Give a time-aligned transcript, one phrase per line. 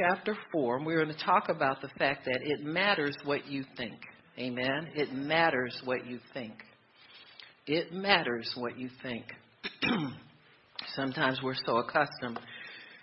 [0.00, 3.64] chapter 4, and we're going to talk about the fact that it matters what you
[3.76, 3.96] think.
[4.38, 4.88] Amen.
[4.94, 6.54] It matters what you think.
[7.66, 9.24] It matters what you think.
[10.94, 12.40] Sometimes we're so accustomed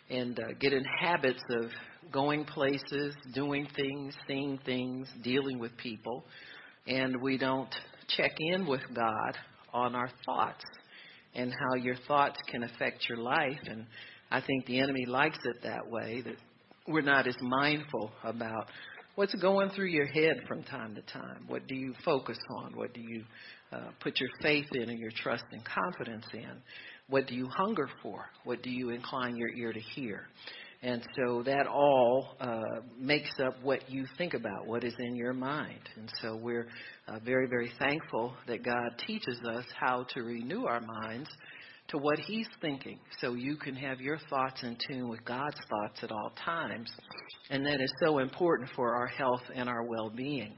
[0.09, 1.69] and uh, get in habits of
[2.11, 6.23] going places, doing things, seeing things, dealing with people,
[6.87, 7.73] and we don't
[8.07, 9.37] check in with God
[9.73, 10.63] on our thoughts
[11.35, 13.59] and how your thoughts can affect your life.
[13.65, 13.85] And
[14.31, 16.35] I think the enemy likes it that way, that
[16.87, 18.67] we're not as mindful about
[19.15, 21.43] what's going through your head from time to time.
[21.47, 22.75] What do you focus on?
[22.75, 23.23] What do you
[23.71, 26.61] uh, put your faith in and your trust and confidence in?
[27.09, 28.25] What do you hunger for?
[28.43, 30.27] What do you incline your ear to hear?
[30.83, 35.33] And so that all uh, makes up what you think about, what is in your
[35.33, 35.79] mind.
[35.95, 36.67] And so we're
[37.07, 41.29] uh, very, very thankful that God teaches us how to renew our minds
[41.89, 46.03] to what He's thinking so you can have your thoughts in tune with God's thoughts
[46.03, 46.89] at all times.
[47.49, 50.53] And that is so important for our health and our well being.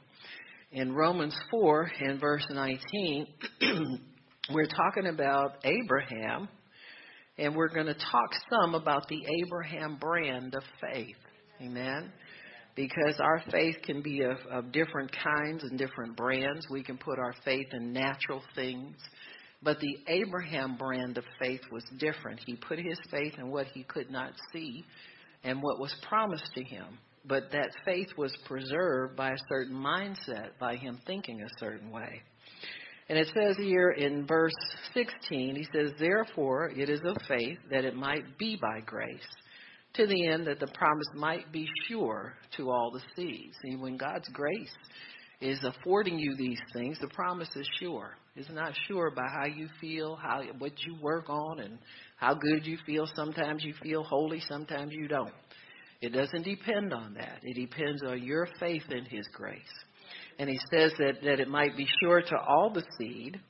[0.72, 3.28] In Romans 4 and verse 19,
[4.54, 6.48] we're talking about Abraham,
[7.38, 11.16] and we're going to talk some about the Abraham brand of faith.
[11.62, 12.12] Amen.
[12.76, 16.66] Because our faith can be of, of different kinds and different brands.
[16.70, 18.96] We can put our faith in natural things.
[19.62, 22.40] But the Abraham brand of faith was different.
[22.46, 24.86] He put his faith in what he could not see
[25.44, 26.98] and what was promised to him.
[27.26, 32.22] But that faith was preserved by a certain mindset, by him thinking a certain way.
[33.10, 34.54] And it says here in verse
[34.94, 39.20] 16, he says, Therefore it is of faith that it might be by grace,
[39.96, 43.58] to the end that the promise might be sure to all the seeds.
[43.64, 44.72] See, when God's grace
[45.42, 48.16] is affording you these things, the promise is sure.
[48.40, 51.78] It's not sure by how you feel, how what you work on, and
[52.16, 53.06] how good you feel.
[53.14, 55.34] Sometimes you feel holy, sometimes you don't.
[56.02, 57.40] It doesn't depend on that.
[57.44, 59.60] It depends on your faith in His grace.
[60.40, 63.42] And he says that, that it might be sure to all the seed,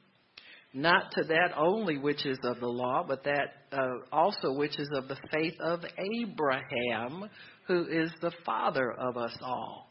[0.73, 4.89] not to that only which is of the law, but that uh, also which is
[4.95, 5.81] of the faith of
[6.23, 7.29] Abraham,
[7.67, 9.88] who is the father of us all.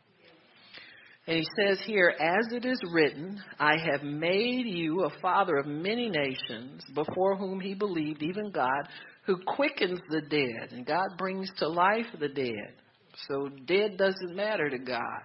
[1.28, 5.66] And he says here, as it is written, I have made you a father of
[5.66, 8.89] many nations, before whom he believed, even God,
[9.27, 10.72] who quickens the dead.
[10.72, 12.72] And God brings to life the dead.
[13.28, 15.21] So dead doesn't matter to God.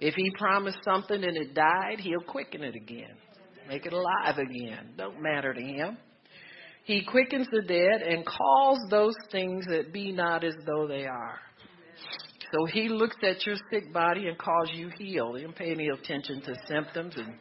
[0.00, 3.14] If he promised something and it died, he'll quicken it again,
[3.68, 4.94] make it alive again.
[4.96, 5.98] Don't matter to him.
[6.84, 11.40] He quickens the dead and calls those things that be not as though they are.
[12.52, 15.36] So he looks at your sick body and calls you healed.
[15.36, 17.34] He don't pay any attention to symptoms and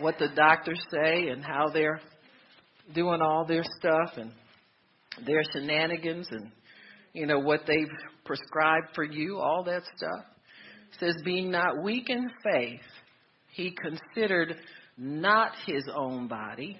[0.00, 2.00] what the doctors say and how they're
[2.94, 4.32] doing all their stuff and
[5.26, 6.50] their shenanigans and
[7.12, 7.86] you know what they've
[8.24, 10.24] prescribed for you, all that stuff
[10.98, 12.80] says, being not weak in faith,
[13.52, 14.56] he considered
[14.96, 16.78] not his own body.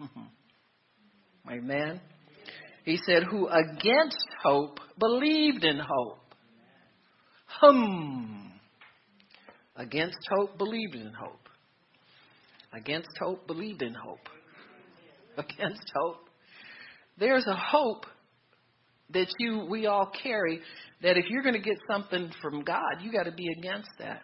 [1.50, 2.00] Amen.
[2.84, 6.18] He said, who against hope believed in hope.
[7.46, 8.52] Hum.
[9.76, 11.48] Against hope believed in hope.
[12.72, 14.28] Against hope believed in hope.
[15.36, 16.28] Against hope.
[17.18, 18.06] There's a hope
[19.10, 20.60] that you we all carry
[21.02, 24.22] that if you're going to get something from God, you got to be against that.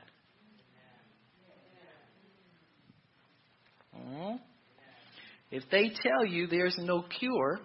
[3.95, 4.37] Hmm?
[5.51, 7.61] If they tell you there's no cure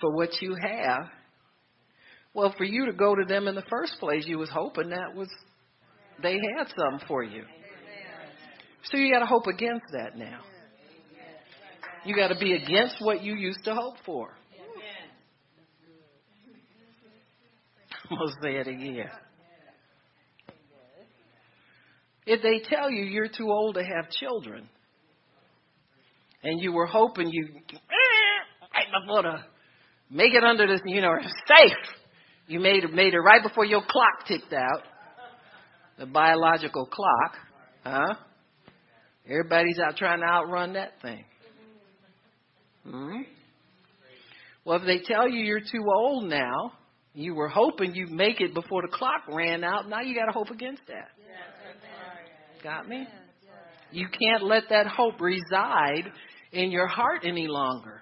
[0.00, 1.08] for what you have,
[2.34, 5.14] well, for you to go to them in the first place, you was hoping that
[5.14, 5.28] was
[6.22, 7.44] they had some for you.
[8.84, 10.40] So you got to hope against that now.
[12.04, 14.30] You got to be against what you used to hope for.
[18.10, 19.10] I'm going to say it again.
[22.26, 24.68] If they tell you you're too old to have children,
[26.42, 27.48] and you were hoping you
[28.74, 29.44] right before to
[30.10, 31.14] make it under this, you know,
[31.46, 31.76] safe.
[32.46, 34.82] You made made it right before your clock ticked out,
[35.98, 37.36] the biological clock,
[37.84, 38.14] huh?
[39.24, 41.24] Everybody's out trying to outrun that thing.
[42.84, 43.22] Hmm?
[44.64, 46.72] Well, if they tell you you're too old now,
[47.14, 49.88] you were hoping you'd make it before the clock ran out.
[49.88, 51.10] Now you got to hope against that.
[52.62, 53.06] Got me?
[53.92, 56.10] You can't let that hope reside
[56.52, 57.99] in your heart any longer.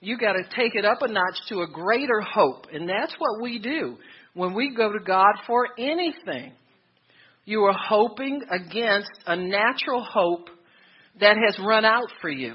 [0.00, 2.66] You got to take it up a notch to a greater hope.
[2.72, 3.96] And that's what we do
[4.34, 6.52] when we go to God for anything.
[7.44, 10.48] You are hoping against a natural hope
[11.20, 12.54] that has run out for you.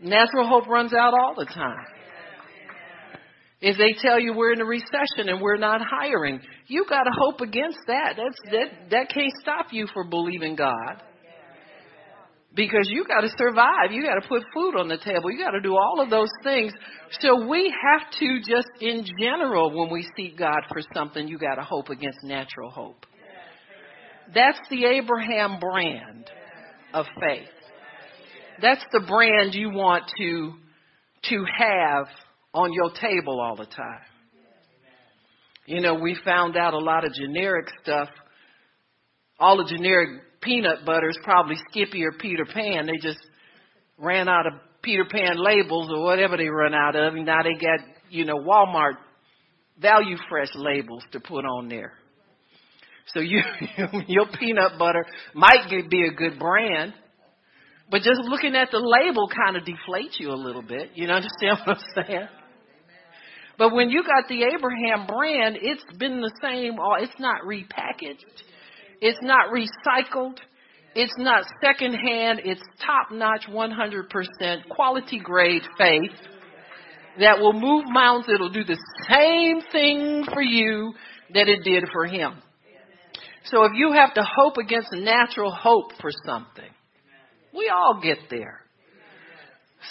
[0.00, 1.84] Natural hope runs out all the time.
[3.60, 7.12] If they tell you we're in a recession and we're not hiring, you got to
[7.16, 8.14] hope against that.
[8.16, 11.02] That's that that can't stop you from believing God.
[12.54, 13.92] Because you got to survive.
[13.92, 15.30] You got to put food on the table.
[15.30, 16.72] You got to do all of those things.
[17.20, 21.54] So we have to just in general when we seek God for something, you got
[21.54, 23.06] to hope against natural hope.
[24.34, 26.30] That's the Abraham brand
[26.92, 27.48] of faith.
[28.60, 30.52] That's the brand you want to
[31.30, 32.06] to have
[32.52, 34.00] on your table all the time.
[35.66, 38.08] You know, we found out a lot of generic stuff.
[39.38, 42.86] All the generic peanut butter is probably Skippy or Peter Pan.
[42.86, 43.20] They just
[43.98, 44.52] ran out of
[44.82, 47.80] Peter Pan labels or whatever they run out of, and now they got,
[48.10, 48.94] you know, Walmart
[49.80, 51.92] value fresh labels to put on there.
[53.14, 53.40] So you,
[54.06, 55.04] your peanut butter
[55.34, 56.94] might be a good brand,
[57.90, 60.90] but just looking at the label kind of deflates you a little bit.
[60.94, 62.28] You understand what I'm saying?
[63.58, 66.74] But when you got the Abraham brand, it's been the same.
[66.80, 68.42] Uh, it's not repackaged.
[69.02, 70.38] It's not recycled.
[70.94, 72.42] It's not secondhand.
[72.44, 76.12] It's top notch, 100% quality grade faith
[77.18, 78.32] that will move mountains.
[78.32, 78.78] It'll do the
[79.10, 80.94] same thing for you
[81.34, 82.34] that it did for him.
[83.46, 86.70] So if you have to hope against natural hope for something,
[87.52, 88.60] we all get there.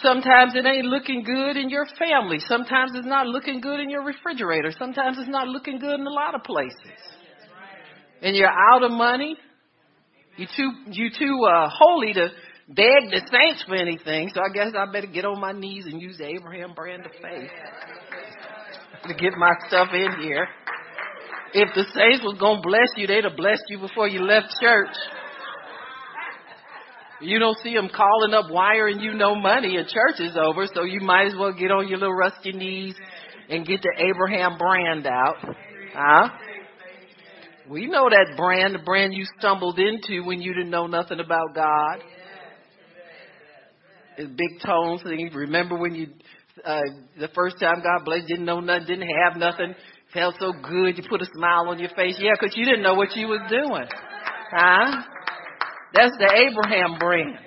[0.01, 2.39] Sometimes it ain't looking good in your family.
[2.39, 4.71] Sometimes it's not looking good in your refrigerator.
[4.79, 7.10] Sometimes it's not looking good in a lot of places.
[8.21, 9.35] And you're out of money.
[10.37, 12.29] You too you too uh, holy to
[12.67, 14.29] beg the saints for anything.
[14.33, 17.11] So I guess I better get on my knees and use the Abraham brand of
[17.11, 17.51] faith
[19.07, 20.47] to get my stuff in here.
[21.53, 24.95] If the saints was gonna bless you, they'd have blessed you before you left church.
[27.19, 30.83] You don't see them calling up wiring you no money and church is over, so
[30.83, 32.95] you might as well get on your little rusty knees
[33.49, 35.35] and get the Abraham brand out.
[35.93, 36.29] Huh?
[37.71, 41.55] We know that brand, the brand you stumbled into when you didn't know nothing about
[41.55, 42.03] God.
[44.17, 45.01] It's big tones.
[45.33, 46.07] Remember when you,
[46.65, 46.81] uh,
[47.17, 49.73] the first time God blessed, didn't know nothing, didn't have nothing,
[50.13, 52.17] felt so good, you put a smile on your face.
[52.19, 53.87] Yeah, because you didn't know what you was doing.
[54.51, 55.03] Huh?
[55.93, 57.39] That's the Abraham brand.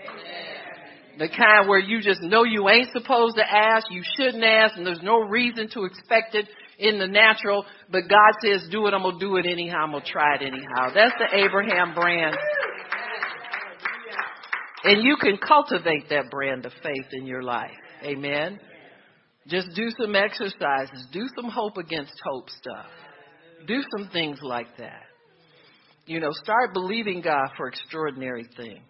[1.18, 4.86] The kind where you just know you ain't supposed to ask, you shouldn't ask, and
[4.86, 6.48] there's no reason to expect it
[6.78, 10.04] in the natural, but God says, do it, I'm gonna do it anyhow, I'm gonna
[10.04, 10.92] try it anyhow.
[10.94, 12.36] That's the Abraham brand.
[14.84, 17.70] And you can cultivate that brand of faith in your life.
[18.02, 18.60] Amen.
[19.46, 22.86] Just do some exercises, do some hope against hope stuff.
[23.66, 25.02] Do some things like that.
[26.06, 28.82] You know, start believing God for extraordinary things.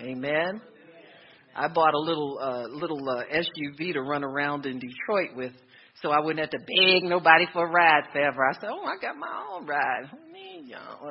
[0.00, 0.60] Amen.
[1.56, 5.52] I bought a little uh, little uh, SUV to run around in Detroit with,
[6.02, 8.44] so I wouldn't have to beg nobody for a ride forever.
[8.48, 10.10] I said, "Oh, I got my own ride."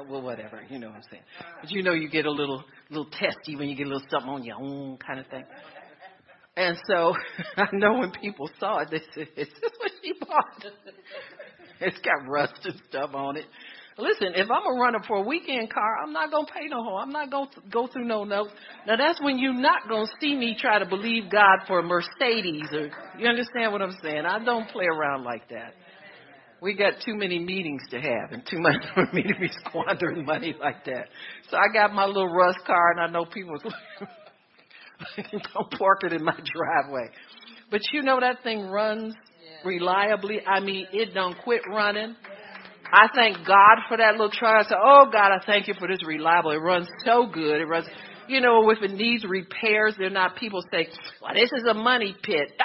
[0.09, 1.24] Well, whatever, you know what I'm saying.
[1.62, 4.30] But you know, you get a little little testy when you get a little something
[4.30, 5.45] on your own kind of thing.
[6.56, 7.13] And so
[7.57, 10.65] I know when people saw it, they said, "Is this what she bought?"
[11.81, 13.45] it's got rust and stuff on it.
[13.99, 16.99] Listen, if I'm a runner for a weekend car, I'm not gonna pay no home.
[17.01, 18.51] I'm not gonna go through no notes.
[18.87, 22.67] Now that's when you're not gonna see me try to believe God for a Mercedes
[22.71, 24.25] or you understand what I'm saying?
[24.25, 25.73] I don't play around like that.
[26.61, 30.25] We got too many meetings to have and too much for me to be squandering
[30.25, 31.07] money like that.
[31.49, 33.56] So I got my little rust car and I know people
[35.18, 37.09] don't park it in my driveway.
[37.69, 39.13] But you know that thing runs
[39.65, 40.39] reliably.
[40.45, 42.15] I mean, it don't quit running.
[42.91, 44.65] I thank God for that little truck.
[44.65, 46.51] I said, Oh God, I thank you for this reliable.
[46.51, 47.61] It runs so good.
[47.61, 47.87] It runs,
[48.27, 50.87] you know, if it needs repairs, they're not people say,
[51.21, 52.51] Well, this is a money pit.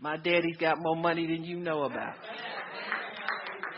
[0.00, 2.14] My daddy's got more money than you know about.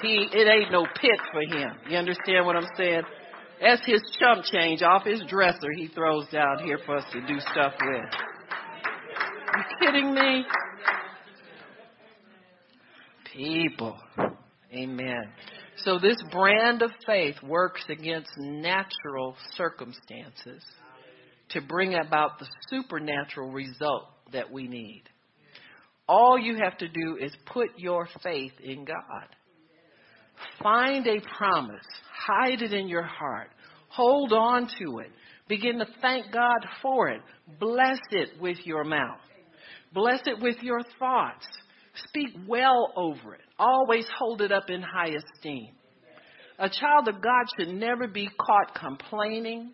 [0.02, 1.76] He, it ain't no pit for him.
[1.88, 3.02] You understand what I'm saying?
[3.60, 7.38] That's his chump change off his dresser he throws down here for us to do
[7.40, 8.10] stuff with.
[9.56, 10.44] You kidding me?
[13.36, 13.96] People.
[14.72, 15.28] Amen.
[15.84, 20.62] So this brand of faith works against natural circumstances
[21.50, 25.04] to bring about the supernatural result that we need.
[26.08, 29.26] All you have to do is put your faith in God.
[30.62, 31.86] Find a promise,
[32.26, 33.48] hide it in your heart,
[33.88, 35.10] hold on to it,
[35.48, 37.22] begin to thank God for it,
[37.58, 39.20] bless it with your mouth,
[39.94, 41.46] bless it with your thoughts
[42.08, 43.40] Speak well over it.
[43.58, 45.70] Always hold it up in high esteem.
[46.58, 49.72] A child of God should never be caught complaining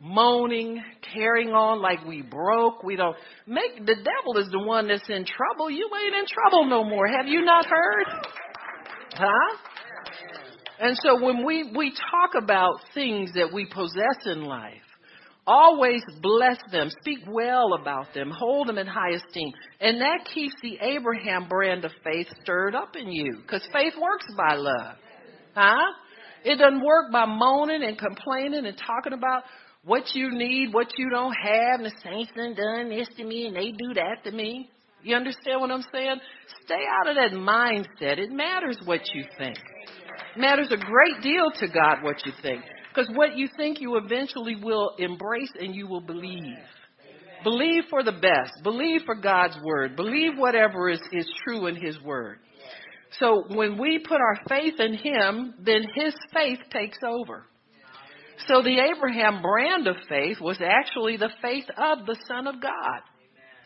[0.00, 0.82] moaning,
[1.14, 2.82] carrying on like we broke.
[2.82, 3.16] We don't
[3.46, 5.70] make the devil is the one that's in trouble.
[5.70, 7.06] You ain't in trouble no more.
[7.06, 8.04] Have you not heard?
[9.12, 9.56] Huh?
[10.78, 14.74] And so when we, we talk about things that we possess in life,
[15.46, 19.52] always bless them, speak well about them, hold them in high esteem.
[19.80, 24.26] And that keeps the Abraham brand of faith stirred up in you because faith works
[24.36, 24.96] by love.
[25.54, 25.92] Huh?
[26.44, 29.42] It doesn't work by moaning and complaining and talking about
[29.84, 33.46] what you need, what you don't have, and the saints done done this to me
[33.46, 34.68] and they do that to me.
[35.02, 36.16] You understand what I'm saying?
[36.64, 38.18] Stay out of that mindset.
[38.18, 39.56] It matters what you think.
[39.56, 42.64] It matters a great deal to God what you think.
[42.96, 46.56] Because what you think you eventually will embrace and you will believe.
[47.44, 48.52] Believe for the best.
[48.62, 49.96] Believe for God's word.
[49.96, 52.38] Believe whatever is, is true in His word.
[53.20, 57.44] So when we put our faith in Him, then His faith takes over.
[58.48, 63.00] So the Abraham brand of faith was actually the faith of the Son of God.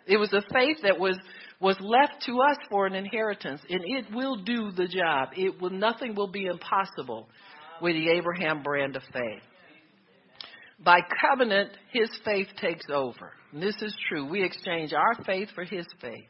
[0.06, 1.16] It was a faith that was
[1.60, 5.28] was left to us for an inheritance, and it will do the job.
[5.36, 7.28] It will nothing will be impossible
[7.80, 9.42] with the Abraham brand of faith.
[10.82, 13.32] By covenant, his faith takes over.
[13.52, 14.26] And this is true.
[14.26, 16.24] We exchange our faith for his faith.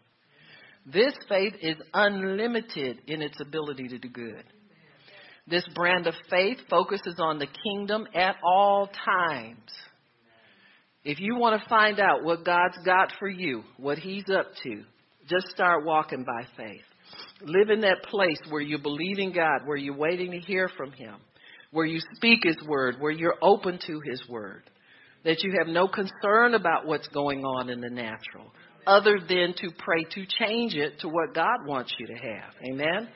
[0.87, 4.45] This faith is unlimited in its ability to do good.
[5.47, 9.71] This brand of faith focuses on the kingdom at all times.
[11.04, 14.83] If you want to find out what God's got for you, what He's up to,
[15.28, 16.83] just start walking by faith.
[17.42, 20.92] Live in that place where you believe in God, where you're waiting to hear from
[20.92, 21.14] Him,
[21.72, 24.62] where you speak His word, where you're open to His word,
[25.24, 28.52] that you have no concern about what's going on in the natural,
[28.86, 32.54] other than to pray to change it to what God wants you to have.
[32.72, 33.08] Amen?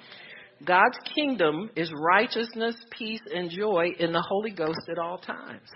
[0.65, 5.69] God's kingdom is righteousness, peace, and joy in the Holy Ghost at all times.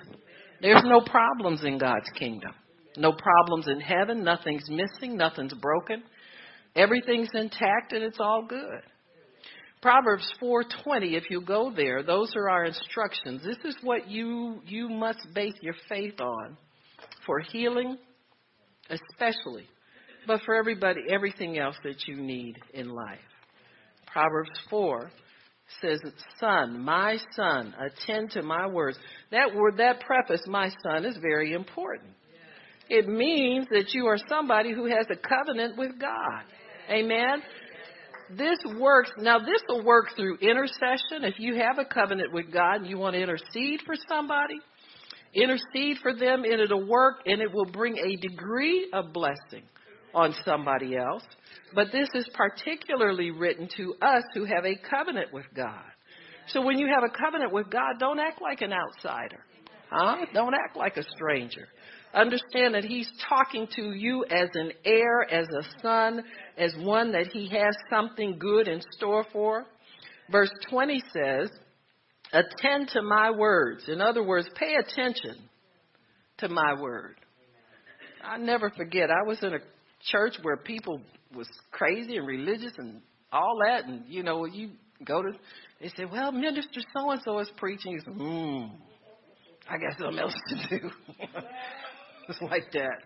[0.60, 2.52] There's no problems in God's kingdom.
[2.96, 4.24] No problems in heaven.
[4.24, 5.16] Nothing's missing.
[5.16, 6.02] Nothing's broken.
[6.74, 8.82] Everything's intact and it's all good.
[9.80, 13.42] Proverbs 4:20 if you go there those are our instructions.
[13.44, 16.56] This is what you you must base your faith on
[17.26, 17.98] for healing
[18.90, 19.68] especially
[20.26, 23.18] but for everybody everything else that you need in life.
[24.06, 25.10] Proverbs 4
[25.80, 26.00] says,
[26.40, 28.98] Son, my son, attend to my words.
[29.30, 32.10] That word, that preface, my son, is very important.
[32.88, 36.44] It means that you are somebody who has a covenant with God.
[36.90, 37.42] Amen.
[38.36, 41.24] This works, now this will work through intercession.
[41.24, 44.58] If you have a covenant with God and you want to intercede for somebody,
[45.34, 49.62] intercede for them and it'll work and it will bring a degree of blessing
[50.14, 51.24] on somebody else.
[51.74, 55.84] But this is particularly written to us who have a covenant with God.
[56.48, 59.44] So when you have a covenant with God, don't act like an outsider.
[59.90, 60.26] Huh?
[60.34, 61.68] Don't act like a stranger.
[62.14, 66.22] Understand that he's talking to you as an heir, as a son,
[66.56, 69.66] as one that he has something good in store for.
[70.30, 71.50] Verse 20 says,
[72.32, 73.84] Attend to my words.
[73.88, 75.36] In other words, pay attention
[76.38, 77.16] to my word.
[78.22, 79.60] I never forget, I was in a
[80.10, 81.00] church where people
[81.34, 83.00] was crazy and religious and
[83.32, 84.70] all that, and you know, you
[85.04, 85.30] go to,
[85.80, 87.92] they say, well, Minister so and so is preaching.
[87.92, 88.64] You say, hmm,
[89.68, 90.90] I got something else to do.
[92.28, 92.98] it's like that.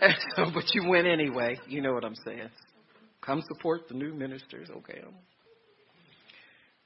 [0.34, 1.58] So, but you went anyway.
[1.68, 2.48] You know what I'm saying.
[3.20, 5.02] Come support the new ministers, okay?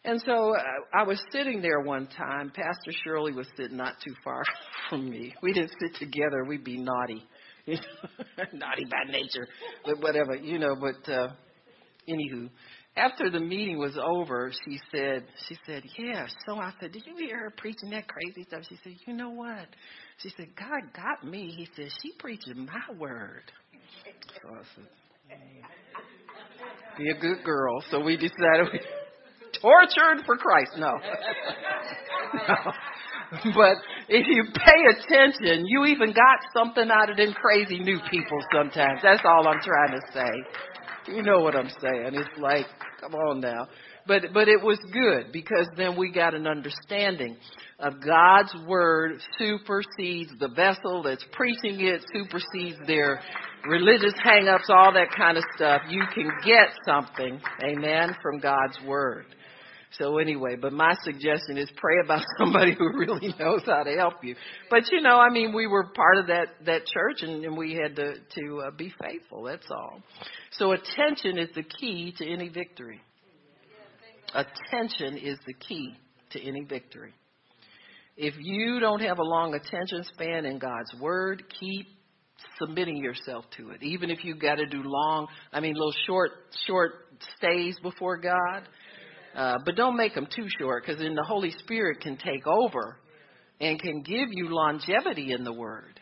[0.04, 0.62] And so uh,
[0.98, 2.50] I was sitting there one time.
[2.50, 4.42] Pastor Shirley was sitting not too far
[4.90, 5.32] from me.
[5.42, 6.44] We didn't sit together.
[6.44, 7.24] We'd be naughty.
[8.52, 9.48] naughty by nature,
[9.84, 10.74] but whatever, you know.
[10.78, 11.28] But uh,
[12.08, 12.50] anywho,
[12.96, 16.26] after the meeting was over, she said, she said, yeah.
[16.46, 18.62] So I said, did you hear her preaching that crazy stuff?
[18.68, 19.66] She said, you know what?
[20.18, 21.52] She said, God got me.
[21.56, 23.50] He said, she preaching my word.
[24.42, 24.86] So I said,
[26.96, 27.82] be a good girl.
[27.90, 28.80] So we decided we
[29.60, 30.72] tortured for Christ.
[30.76, 30.92] No.
[32.48, 32.72] no.
[33.56, 33.76] but
[34.08, 39.00] if you pay attention, you even got something out of them crazy new people sometimes.
[39.02, 40.30] That's all I'm trying to say.
[41.06, 42.14] You know what I'm saying.
[42.14, 42.66] It's like,
[43.00, 43.68] come on now.
[44.06, 47.36] But but it was good because then we got an understanding
[47.78, 53.20] of God's word supersedes the vessel that's preaching it, supersedes their
[53.68, 55.82] religious hang-ups, all that kind of stuff.
[55.88, 59.26] You can get something, amen, from God's word.
[59.98, 64.14] So anyway, but my suggestion is pray about somebody who really knows how to help
[64.22, 64.34] you.
[64.70, 67.74] But you know, I mean, we were part of that that church, and, and we
[67.74, 69.44] had to to uh, be faithful.
[69.44, 70.00] That's all.
[70.52, 73.00] So attention is the key to any victory.
[74.34, 75.94] Attention is the key
[76.32, 77.14] to any victory.
[78.16, 81.86] If you don't have a long attention span in God's Word, keep
[82.58, 83.82] submitting yourself to it.
[83.82, 86.30] Even if you've got to do long, I mean, little short,
[86.66, 86.92] short
[87.36, 88.68] stays before God.
[89.34, 92.98] Uh, but don't make them too short because then the Holy Spirit can take over
[93.60, 96.00] and can give you longevity in the Word.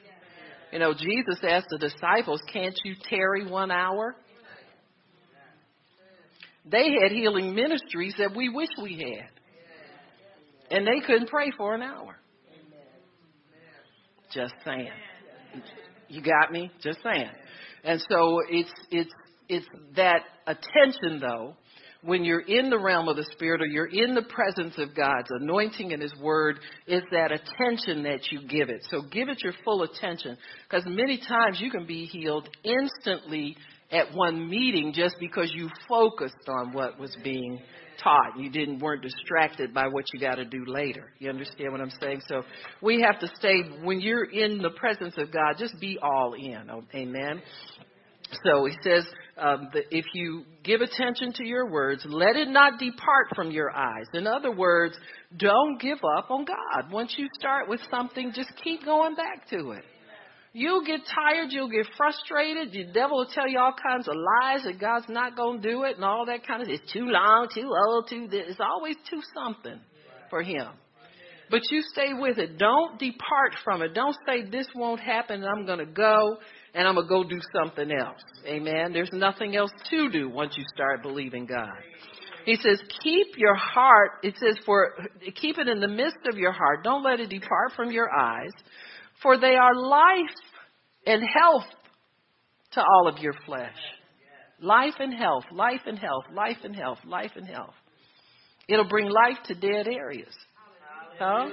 [0.73, 4.17] You know, Jesus asked the disciples, Can't you tarry one hour?
[6.65, 9.31] They had healing ministries that we wish we had.
[10.71, 12.17] And they couldn't pray for an hour.
[14.33, 14.89] Just saying.
[16.09, 16.71] You got me?
[16.83, 17.31] Just saying.
[17.85, 19.13] And so it's it's
[19.49, 21.57] it's that attention though
[22.05, 25.29] when you're in the realm of the Spirit or you're in the presence of God's
[25.31, 28.85] anointing and His Word, is that attention that you give it.
[28.91, 30.37] So give it your full attention.
[30.69, 33.57] Because many times you can be healed instantly
[33.93, 37.61] at one meeting just because you focused on what was being
[38.03, 38.39] taught.
[38.39, 41.13] You didn't weren't distracted by what you got to do later.
[41.19, 42.23] You understand what I'm saying?
[42.27, 42.43] So
[42.81, 46.69] we have to stay when you're in the presence of God, just be all in.
[46.95, 47.43] Amen.
[48.45, 49.05] So he says,
[49.39, 54.07] um, if you give attention to your words, let it not depart from your eyes.
[54.15, 54.97] In other words,
[55.37, 56.93] don't give up on God.
[56.93, 59.85] Once you start with something, just keep going back to it.
[60.55, 64.65] You'll get tired, you'll get frustrated, the devil will tell you all kinds of lies
[64.65, 67.49] that God's not going to do it and all that kind of it's too long,
[67.55, 68.45] too old, too this.
[68.49, 69.81] It's always too something
[70.29, 70.69] for him.
[71.51, 72.59] But you stay with it.
[72.59, 73.95] Don't depart from it.
[73.95, 76.37] Don't say this won't happen and I'm going to go
[76.75, 78.21] and I'm going to go do something else.
[78.47, 78.93] Amen.
[78.93, 81.71] There's nothing else to do once you start believing God.
[82.45, 84.95] He says, keep your heart, it says, for,
[85.37, 86.83] keep it in the midst of your heart.
[86.83, 88.51] Don't let it depart from your eyes,
[89.23, 90.35] for they are life
[91.07, 91.67] and health
[92.73, 93.77] to all of your flesh.
[94.61, 97.75] Life and health, life and health, life and health, life and health.
[98.69, 100.35] It'll bring life to dead areas.
[101.19, 101.49] Huh?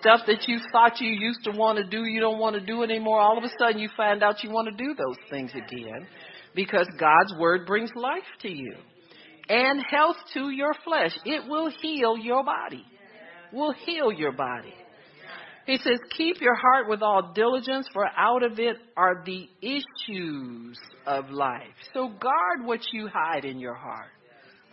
[0.00, 2.82] Stuff that you thought you used to want to do, you don't want to do
[2.82, 3.20] anymore.
[3.20, 6.06] All of a sudden, you find out you want to do those things again
[6.54, 8.74] because God's word brings life to you
[9.48, 11.12] and health to your flesh.
[11.24, 12.84] It will heal your body.
[13.52, 14.74] Will heal your body.
[15.66, 20.78] He says, Keep your heart with all diligence, for out of it are the issues
[21.06, 21.74] of life.
[21.92, 24.10] So guard what you hide in your heart.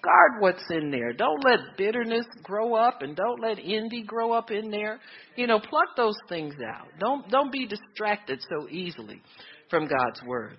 [0.04, 1.14] Guard what's in there.
[1.14, 5.00] Don't let bitterness grow up and don't let envy grow up in there.
[5.38, 6.88] You know, pluck those things out.
[7.00, 9.22] Don't don't be distracted so easily
[9.70, 10.58] from God's word.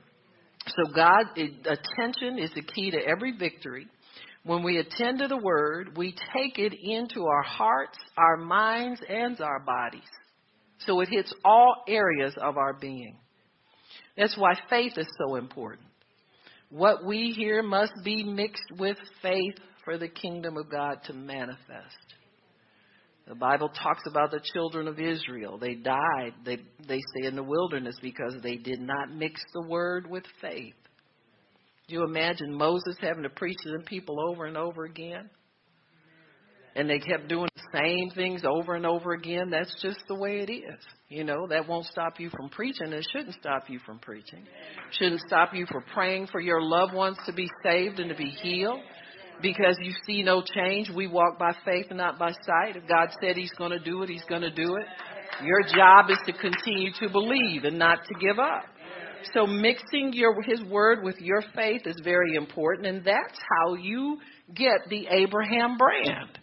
[0.66, 3.86] So God attention is the key to every victory.
[4.44, 9.40] When we attend to the word, we take it into our hearts, our minds, and
[9.40, 10.02] our bodies.
[10.86, 13.16] So it hits all areas of our being.
[14.16, 15.86] That's why faith is so important.
[16.74, 22.14] What we hear must be mixed with faith for the kingdom of God to manifest.
[23.28, 25.56] The Bible talks about the children of Israel.
[25.56, 26.56] They died, they,
[26.88, 30.74] they say, in the wilderness because they did not mix the word with faith.
[31.86, 35.30] Do you imagine Moses having to preach to them people over and over again?
[36.76, 40.40] And they kept doing the same things over and over again, that's just the way
[40.40, 40.80] it is.
[41.08, 42.92] You know, that won't stop you from preaching.
[42.92, 44.40] It shouldn't stop you from preaching.
[44.40, 48.16] It Shouldn't stop you from praying for your loved ones to be saved and to
[48.16, 48.80] be healed.
[49.42, 50.90] Because you see no change.
[50.90, 52.76] We walk by faith and not by sight.
[52.76, 54.86] If God said He's going to do it, He's going to do it.
[55.44, 58.64] Your job is to continue to believe and not to give up.
[59.32, 64.18] So mixing your His word with your faith is very important, and that's how you
[64.54, 66.38] get the Abraham brand.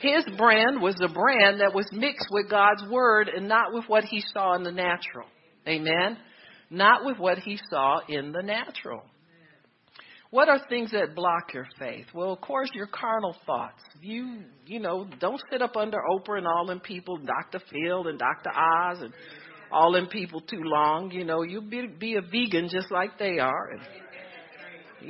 [0.00, 4.04] His brand was a brand that was mixed with God's word and not with what
[4.04, 5.26] he saw in the natural.
[5.66, 6.16] Amen?
[6.70, 9.02] Not with what he saw in the natural.
[10.30, 12.06] What are things that block your faith?
[12.14, 13.82] Well, of course, your carnal thoughts.
[14.02, 17.64] You, you know, don't sit up under Oprah and all them people, Dr.
[17.70, 18.50] Phil and Dr.
[18.54, 19.12] Oz and
[19.72, 21.10] all them people too long.
[21.10, 23.70] You know, you be, be a vegan just like they are.
[23.70, 23.80] And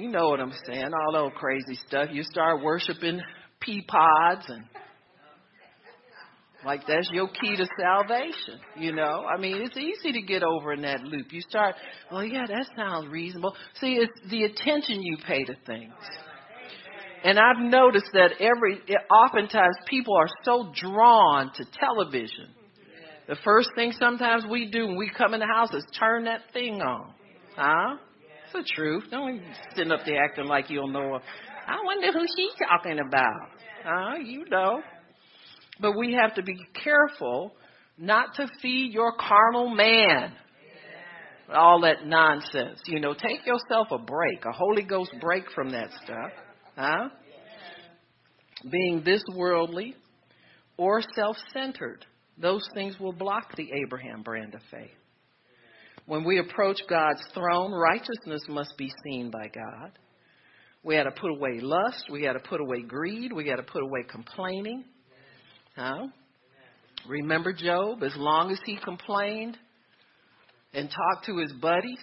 [0.01, 0.90] you know what I'm saying?
[0.94, 2.11] All that crazy stuff.
[2.12, 3.20] You start worshiping
[3.61, 4.64] pea pods and
[6.64, 9.25] like that's your key to salvation, you know.
[9.25, 11.33] I mean, it's easy to get over in that loop.
[11.33, 11.77] You start,
[12.11, 13.55] well, yeah, that sounds reasonable.
[13.81, 15.92] See, it's the attention you pay to things.
[17.25, 22.49] And I've noticed that every, oftentimes people are so drawn to television.
[23.29, 26.40] The first thing sometimes we do when we come in the house is turn that
[26.53, 27.12] thing on.
[27.57, 27.99] Huh?
[28.44, 29.05] It's the truth.
[29.11, 29.42] Don't
[29.77, 31.21] sit up there acting like you don't know.
[31.68, 33.50] I wonder who she's talking about.
[33.85, 34.16] Huh?
[34.24, 34.83] You know.
[35.81, 37.52] But we have to be careful
[37.96, 40.33] not to feed your carnal man
[41.54, 42.81] all that nonsense.
[42.87, 46.31] You know, take yourself a break, a Holy Ghost break from that stuff.
[46.76, 47.09] Huh?
[48.70, 49.94] Being this worldly
[50.76, 52.04] or self centered.
[52.40, 54.90] those things will block the Abraham brand of faith.
[56.07, 59.98] When we approach God's throne, righteousness must be seen by God.
[60.83, 62.05] We had to put away lust.
[62.11, 63.33] We had to put away greed.
[63.33, 64.85] We had to put away complaining.
[65.77, 66.07] Huh?
[67.09, 68.03] Remember Job?
[68.03, 69.57] As long as he complained
[70.73, 71.99] and talked to his buddies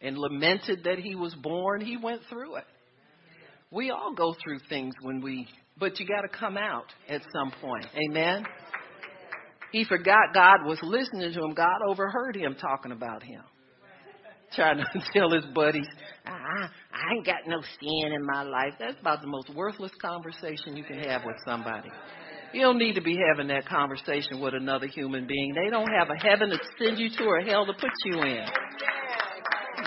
[0.00, 2.64] and lamented that he was born, he went through it.
[3.70, 7.52] We all go through things when we, but you got to come out at some
[7.60, 7.86] point.
[8.08, 8.44] Amen?
[9.72, 11.54] He forgot God was listening to him.
[11.54, 13.42] God overheard him talking about him.
[14.56, 15.86] Trying to tell his buddies,
[16.24, 18.72] I, I ain't got no sin in my life.
[18.80, 21.90] That's about the most worthless conversation you can have with somebody.
[22.52, 25.54] You don't need to be having that conversation with another human being.
[25.54, 28.46] They don't have a heaven to send you to or hell to put you in.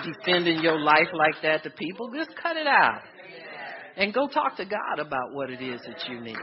[0.04, 3.02] Defending your life like that to people, just cut it out.
[3.98, 6.38] And go talk to God about what it is that you need.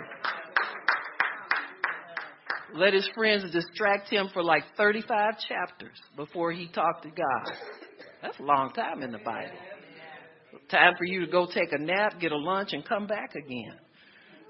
[2.74, 7.56] Let his friends distract him for like 35 chapters before he talked to God.
[8.22, 9.56] That's a long time in the Bible.
[10.70, 13.74] Time for you to go take a nap, get a lunch, and come back again.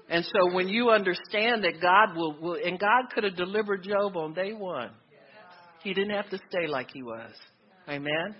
[0.09, 4.15] And so when you understand that God will, will and God could have delivered Job
[4.15, 4.91] on day one.
[5.83, 7.31] He didn't have to stay like he was.
[7.89, 8.35] Amen.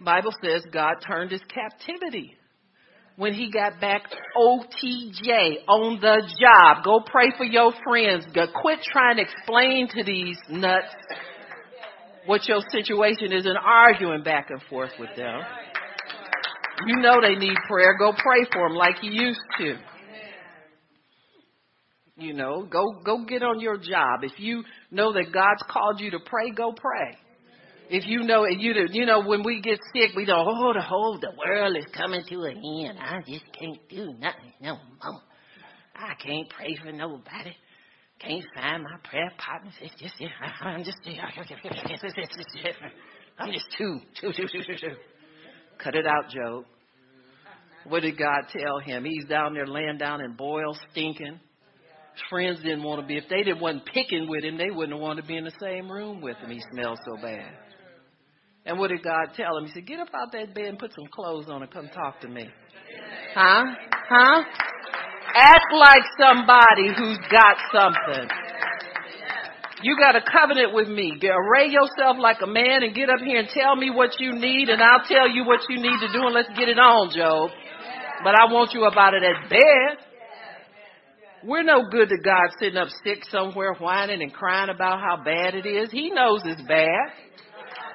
[0.00, 2.36] Bible says God turned his captivity
[3.16, 4.02] when he got back
[4.36, 6.84] OTJ on the job.
[6.84, 8.24] Go pray for your friends.
[8.34, 10.94] Go quit trying to explain to these nuts
[12.30, 15.40] what your situation is and arguing back and forth with them.
[16.86, 17.98] You know they need prayer.
[17.98, 19.76] Go pray for them like you used to.
[22.16, 24.20] You know, go go get on your job.
[24.22, 24.62] If you
[24.92, 27.18] know that God's called you to pray, go pray.
[27.88, 30.46] If you know, you you know, when we get sick, we don't.
[30.46, 32.96] Oh, the whole the world is coming to an end.
[33.00, 35.20] I just can't do nothing no more.
[35.96, 37.56] I can't pray for nobody.
[38.20, 39.72] Can't find my prayer partners.
[39.80, 40.14] It's just,
[40.60, 40.98] I'm just,
[43.38, 44.96] I'm just too, too, too, too, too, too.
[45.82, 46.64] Cut it out, Job.
[47.84, 49.04] What did God tell him?
[49.04, 51.40] He's down there laying down in boils, stinking.
[52.12, 53.16] His friends didn't want to be.
[53.16, 55.90] If they didn't wasn't picking with him, they wouldn't wanted to be in the same
[55.90, 56.50] room with him.
[56.50, 57.52] He smelled so bad.
[58.66, 59.64] And what did God tell him?
[59.64, 62.20] He said, Get up out that bed and put some clothes on and come talk
[62.20, 62.48] to me.
[63.34, 63.64] Huh?
[64.08, 64.42] Huh?
[65.40, 68.28] Act like somebody who's got something.
[69.82, 71.16] You got a covenant with me.
[71.16, 74.68] Array yourself like a man and get up here and tell me what you need,
[74.68, 77.48] and I'll tell you what you need to do, and let's get it on, Job.
[78.22, 80.04] But I want you about it at bed.
[81.42, 85.54] We're no good to God sitting up sick somewhere whining and crying about how bad
[85.54, 85.90] it is.
[85.90, 87.16] He knows it's bad.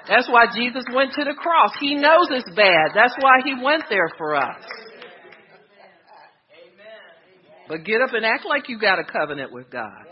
[0.08, 1.70] That's why Jesus went to the cross.
[1.80, 2.96] He knows it's bad.
[2.96, 4.66] That's why he went there for us.
[7.68, 10.06] But get up and act like you got a covenant with God.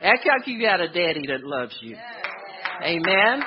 [0.00, 1.96] Act like you got a daddy that loves you.
[2.82, 3.42] Amen.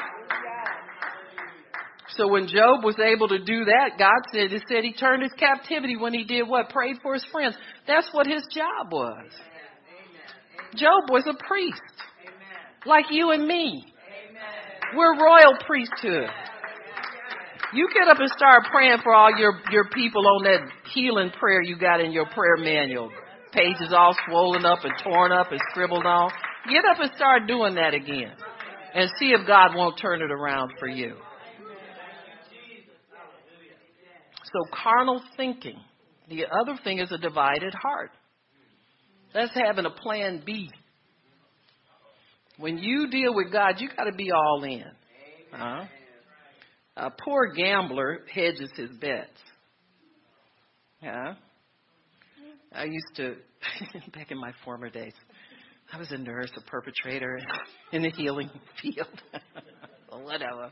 [2.18, 5.32] So when Job was able to do that, God said it said he turned his
[5.34, 6.70] captivity when he did what?
[6.70, 7.56] Prayed for his friends.
[7.86, 9.32] That's what his job was.
[10.76, 11.82] Job was a priest.
[12.86, 13.86] Like you and me.
[14.96, 16.30] We're royal priesthood.
[17.74, 20.62] You get up and start praying for all your, your people on that
[20.94, 23.12] healing prayer you got in your prayer manual.
[23.52, 26.32] Pages all swollen up and torn up and scribbled on.
[26.70, 28.34] Get up and start doing that again.
[28.94, 31.16] And see if God won't turn it around for you.
[34.44, 35.80] So carnal thinking.
[36.30, 38.12] The other thing is a divided heart.
[39.34, 40.70] That's having a plan B.
[42.58, 44.84] When you deal with God, you got to be all in.
[45.54, 45.86] Uh-huh.
[46.98, 49.30] A poor gambler hedges his bets.
[51.04, 51.36] Yeah.
[52.74, 53.36] I used to,
[54.14, 55.14] back in my former days,
[55.92, 57.40] I was a nurse, a perpetrator
[57.92, 58.50] in the healing
[58.82, 59.22] field.
[60.10, 60.72] Whatever.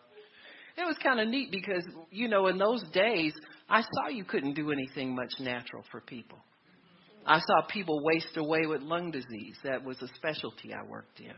[0.77, 3.33] It was kind of neat because, you know, in those days,
[3.69, 6.39] I saw you couldn't do anything much natural for people.
[7.25, 9.57] I saw people waste away with lung disease.
[9.63, 11.33] That was a specialty I worked in.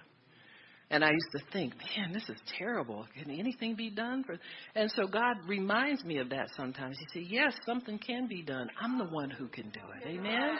[0.89, 3.05] And I used to think, man, this is terrible.
[3.13, 4.23] Can anything be done?
[4.23, 4.37] For...
[4.73, 6.97] And so God reminds me of that sometimes.
[6.97, 8.69] He said, yes, something can be done.
[8.81, 10.07] I'm the one who can do it.
[10.07, 10.57] Amen?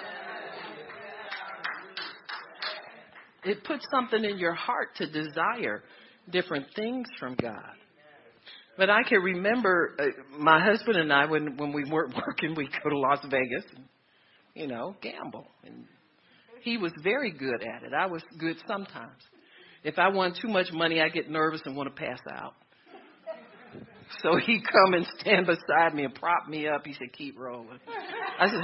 [3.45, 5.83] It puts something in your heart to desire
[6.29, 7.75] different things from God.
[8.77, 12.69] But I can remember uh, my husband and I, when, when we weren't working, we'd
[12.83, 13.85] go to Las Vegas and,
[14.53, 15.47] you know, gamble.
[15.63, 15.85] And
[16.61, 17.93] he was very good at it.
[17.97, 19.23] I was good sometimes.
[19.83, 22.53] If I want too much money, I get nervous and want to pass out.
[24.21, 26.85] So he'd come and stand beside me and prop me up.
[26.85, 27.79] He said, "Keep rolling."
[28.39, 28.61] I said,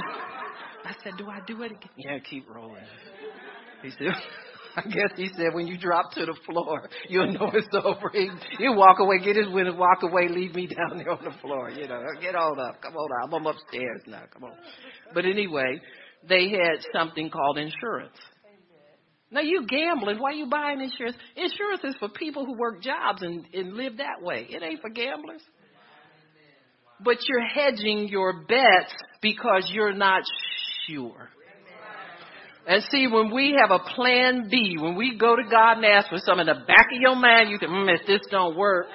[0.84, 2.82] "I said, do I do it again?" Yeah, keep rolling.
[3.82, 4.08] He said,
[4.76, 8.10] I guess he said when you drop to the floor, you'll know it's over.
[8.12, 11.34] He, he'll walk away, get his window, walk away, leave me down there on the
[11.40, 11.70] floor.
[11.70, 12.82] You know, get on up.
[12.82, 13.34] Come on up.
[13.34, 14.22] I'm upstairs now.
[14.32, 14.52] Come on.
[15.12, 15.80] But anyway,
[16.28, 18.16] they had something called insurance.
[19.34, 20.18] Now you gambling.
[20.20, 21.16] Why you buying insurance?
[21.34, 24.46] Insurance is for people who work jobs and, and live that way.
[24.48, 25.42] It ain't for gamblers.
[27.00, 30.22] But you're hedging your bets because you're not
[30.86, 31.30] sure.
[32.68, 36.08] And see, when we have a plan B, when we go to God and ask
[36.08, 38.86] for something in the back of your mind, you think, mm, if this don't work,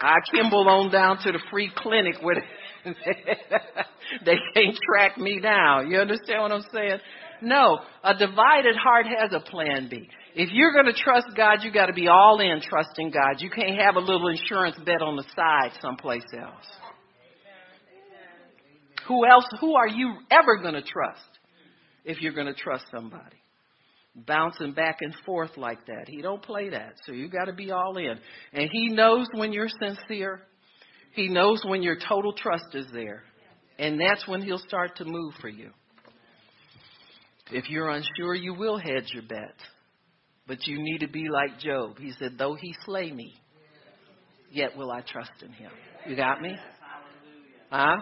[0.00, 2.42] I Kimball on down to the free clinic where
[4.24, 5.90] they can't track me down.
[5.90, 6.98] You understand what I'm saying?
[7.42, 10.08] No, a divided heart has a plan B.
[10.34, 13.40] If you're going to trust God, you got to be all in trusting God.
[13.40, 16.66] You can't have a little insurance bet on the side someplace else.
[19.08, 21.20] Who else, who are you ever going to trust
[22.04, 23.36] if you're going to trust somebody?
[24.14, 26.08] Bouncing back and forth like that.
[26.08, 26.94] He don't play that.
[27.06, 28.18] So you got to be all in.
[28.52, 30.42] And he knows when you're sincere.
[31.12, 33.22] He knows when your total trust is there.
[33.78, 35.70] And that's when he'll start to move for you.
[37.50, 39.56] If you're unsure, you will hedge your bet.
[40.46, 41.98] But you need to be like Job.
[41.98, 43.34] He said, Though he slay me,
[44.50, 45.70] yet will I trust in him.
[46.08, 46.56] You got me?
[47.70, 47.96] Huh?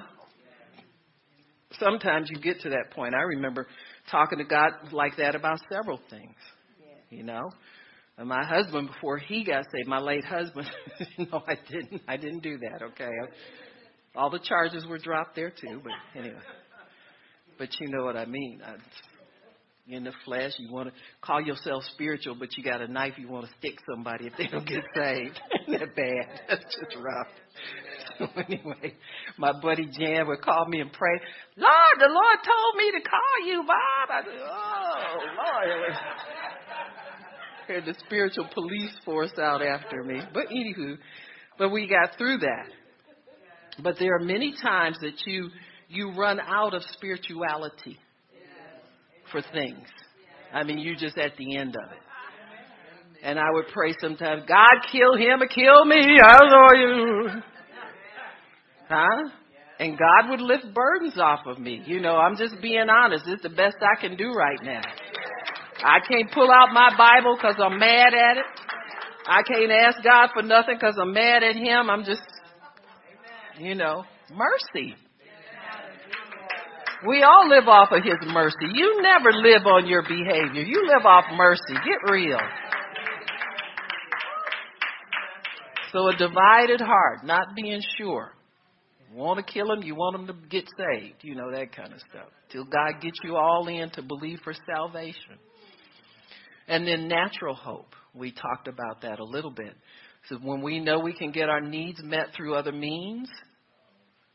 [1.78, 3.14] Sometimes you get to that point.
[3.14, 3.66] I remember
[4.10, 6.34] talking to God like that about several things.
[7.10, 7.50] You know?
[8.18, 10.68] And my husband, before he got saved, my late husband,
[11.18, 12.02] no, I didn't.
[12.08, 12.82] I didn't do that.
[12.82, 13.10] Okay,
[14.16, 15.80] all the charges were dropped there too.
[15.84, 16.40] But anyway,
[17.58, 18.60] but you know what I mean.
[18.64, 18.74] I,
[19.90, 23.26] in the flesh, you want to call yourself spiritual, but you got a knife you
[23.26, 25.40] want to stick somebody if they don't get saved.
[25.68, 26.40] That bad?
[26.48, 27.26] That's just rough.
[28.18, 28.94] So anyway,
[29.36, 31.20] my buddy Jan would call me and pray,
[31.56, 34.08] Lord, the Lord told me to call you, Bob.
[34.10, 35.94] I said, Oh, Lord.
[37.68, 40.20] The spiritual police force out after me.
[40.32, 40.96] But anywho,
[41.58, 42.70] but we got through that.
[43.82, 45.50] But there are many times that you
[45.88, 47.98] you run out of spirituality
[49.30, 49.86] for things.
[50.52, 51.98] I mean, you're just at the end of it.
[53.22, 56.18] And I would pray sometimes, God, kill him or kill me.
[56.22, 57.28] I know you.
[58.88, 59.30] Huh?
[59.80, 61.82] And God would lift burdens off of me.
[61.86, 63.24] You know, I'm just being honest.
[63.26, 64.80] It's the best I can do right now.
[65.84, 68.44] I can't pull out my Bible because I'm mad at it.
[69.26, 71.90] I can't ask God for nothing because I'm mad at Him.
[71.90, 72.22] I'm just,
[73.58, 74.94] you know, mercy.
[77.06, 78.66] We all live off of His mercy.
[78.74, 80.62] You never live on your behavior.
[80.62, 81.74] You live off mercy.
[81.74, 82.40] Get real.
[85.92, 88.32] So a divided heart, not being sure.
[89.14, 92.00] Want to kill him, you want him to get saved, you know, that kind of
[92.10, 92.28] stuff.
[92.50, 95.38] Till God gets you all in to believe for salvation.
[96.68, 97.94] And then natural hope.
[98.14, 99.74] We talked about that a little bit.
[100.28, 103.28] So when we know we can get our needs met through other means,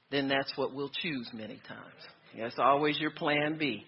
[0.09, 2.01] then that's what we'll choose many times.
[2.37, 3.85] That's always your plan B.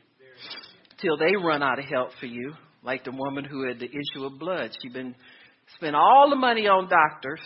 [1.01, 2.53] Till they run out of help for you,
[2.83, 4.71] like the woman who had the issue of blood.
[4.81, 5.15] She'd been
[5.75, 7.41] spent all the money on doctors,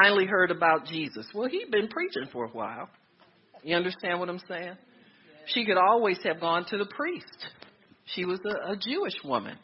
[0.00, 1.26] finally heard about Jesus.
[1.34, 2.88] Well, he'd been preaching for a while.
[3.62, 4.76] You understand what I'm saying?
[5.46, 7.46] She could always have gone to the priest.
[8.14, 9.58] She was a, a Jewish woman.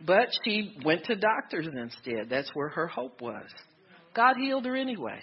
[0.00, 2.28] But she went to doctors instead.
[2.28, 3.48] That's where her hope was.
[4.14, 5.20] God healed her anyway.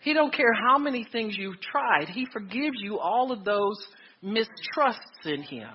[0.00, 2.08] He don't care how many things you've tried.
[2.08, 3.76] He forgives you all of those
[4.22, 5.68] mistrusts in him.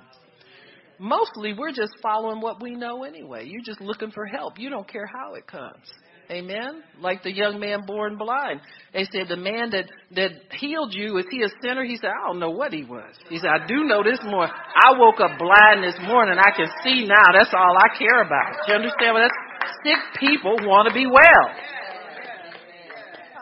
[1.00, 3.46] Mostly we're just following what we know anyway.
[3.48, 4.60] You're just looking for help.
[4.60, 5.86] You don't care how it comes.
[6.32, 6.82] Amen.
[7.02, 8.62] Like the young man born blind.
[8.94, 11.84] They said the man that that healed you is he a sinner?
[11.84, 13.12] He said I don't know what he was.
[13.28, 14.56] He said I do know this morning.
[14.56, 16.40] I woke up blind this morning.
[16.40, 17.36] I can see now.
[17.36, 18.64] That's all I care about.
[18.66, 19.14] You understand?
[19.14, 19.40] Well, that's
[19.84, 21.46] sick people want to be well.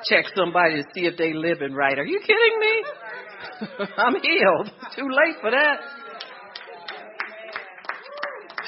[0.10, 2.00] Check somebody to see if they living right.
[2.00, 3.86] Are you kidding me?
[3.98, 4.72] I'm healed.
[4.96, 5.78] Too late for that.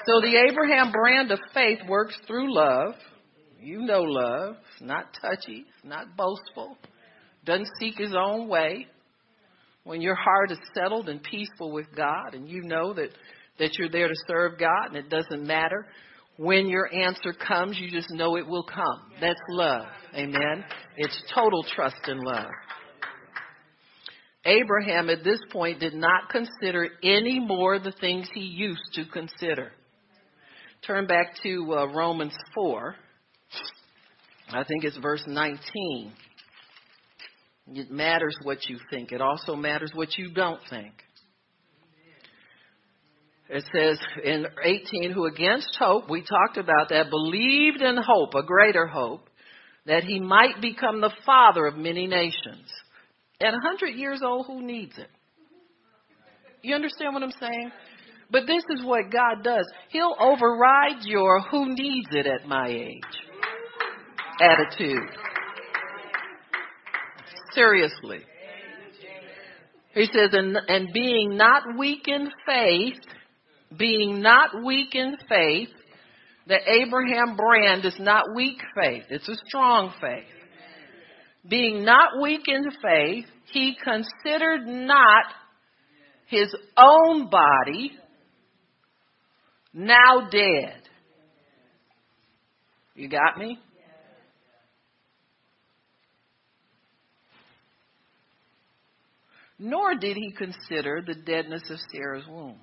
[0.05, 2.93] So the Abraham brand of faith works through love
[3.61, 4.55] you know love.
[4.73, 5.65] It's not touchy.
[5.67, 6.77] It's not boastful.
[7.45, 8.87] Doesn't seek his own way.
[9.83, 13.09] When your heart is settled and peaceful with God and you know that,
[13.57, 15.87] that you're there to serve God and it doesn't matter
[16.37, 19.11] when your answer comes, you just know it will come.
[19.19, 19.85] That's love.
[20.15, 20.63] Amen.
[20.97, 22.49] It's total trust and love.
[24.45, 29.71] Abraham at this point did not consider any more the things he used to consider.
[30.85, 32.95] Turn back to uh, Romans 4.
[34.53, 36.11] I think it's verse 19.
[37.73, 39.11] It matters what you think.
[39.11, 40.93] It also matters what you don't think.
[43.49, 48.43] It says in 18, who against hope, we talked about that, believed in hope, a
[48.43, 49.29] greater hope,
[49.85, 52.67] that he might become the father of many nations.
[53.41, 55.09] At 100 years old, who needs it?
[56.61, 57.71] You understand what I'm saying?
[58.29, 59.65] But this is what God does.
[59.89, 63.30] He'll override your who needs it at my age
[64.41, 65.09] attitude.
[67.53, 68.19] Seriously.
[69.93, 72.99] He says, and, and being not weak in faith,
[73.77, 75.69] being not weak in faith,
[76.47, 80.23] the Abraham brand is not weak faith, it's a strong faith.
[81.47, 85.25] Being not weak in faith, he considered not
[86.27, 87.91] his own body
[89.73, 90.81] now dead.
[92.95, 93.59] You got me?
[99.63, 102.57] Nor did he consider the deadness of Sarah's womb.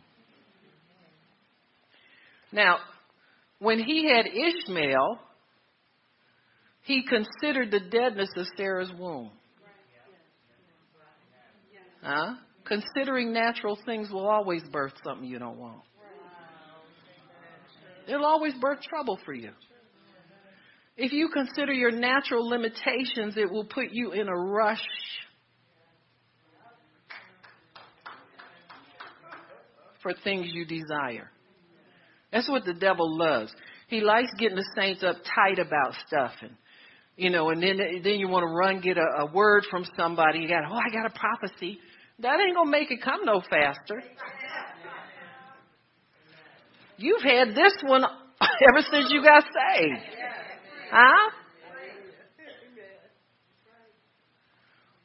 [2.51, 2.79] Now,
[3.61, 5.21] when he had Ishmael,
[6.83, 9.31] he considered the deadness of Sarah's womb.
[12.03, 12.35] Huh?
[12.65, 15.83] Considering natural things will always birth something you don't want.
[18.09, 19.53] It'll always birth trouble for you.
[20.97, 24.83] If you consider your natural limitations, it will put you in a rush.
[30.09, 31.31] For things you desire.
[32.33, 33.53] That's what the devil loves.
[33.89, 36.53] He likes getting the saints uptight about stuff and
[37.17, 40.39] you know, and then then you want to run get a, a word from somebody.
[40.39, 41.79] You got, oh, I got a prophecy.
[42.21, 44.03] That ain't gonna make it come no faster.
[46.97, 48.03] You've had this one
[48.43, 50.17] ever since you got saved,
[50.91, 51.31] huh?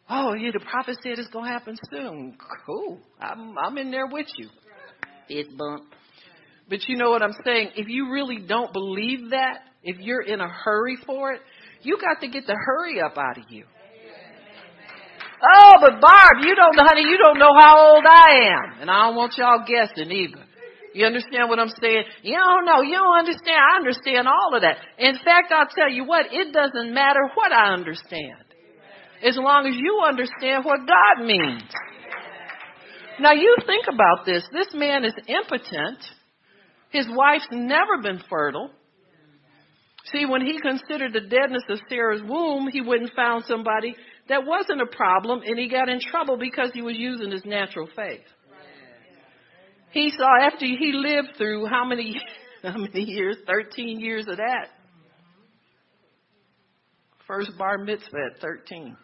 [0.10, 2.38] Oh, yeah, the prophet said it's gonna happen soon.
[2.66, 3.00] Cool.
[3.20, 4.48] I'm I'm in there with you.
[5.30, 5.86] It bump.
[6.70, 7.72] But you know what I'm saying?
[7.76, 11.42] If you really don't believe that, if you're in a hurry for it,
[11.82, 13.66] you got to get the hurry up out of you.
[15.44, 18.82] Oh, but Barb, you don't know, honey, you don't know how old I am.
[18.82, 20.40] And I don't want y'all guessing either.
[20.94, 22.04] You understand what I'm saying?
[22.22, 22.82] You don't know.
[22.82, 23.58] You don't understand.
[23.58, 24.78] I understand all of that.
[25.00, 28.46] In fact, I'll tell you what, it doesn't matter what I understand.
[29.24, 31.64] As long as you understand what God means.
[33.20, 34.44] Now you think about this.
[34.52, 36.00] This man is impotent.
[36.90, 38.70] His wife's never been fertile.
[40.12, 43.96] See, when he considered the deadness of Sarah's womb, he and found somebody
[44.28, 47.88] that wasn't a problem, and he got in trouble because he was using his natural
[47.96, 48.22] faith.
[49.92, 52.20] He saw after he lived through how many
[52.64, 53.38] how many years?
[53.46, 54.70] Thirteen years of that.
[57.28, 58.98] First bar mitzvah at thirteen.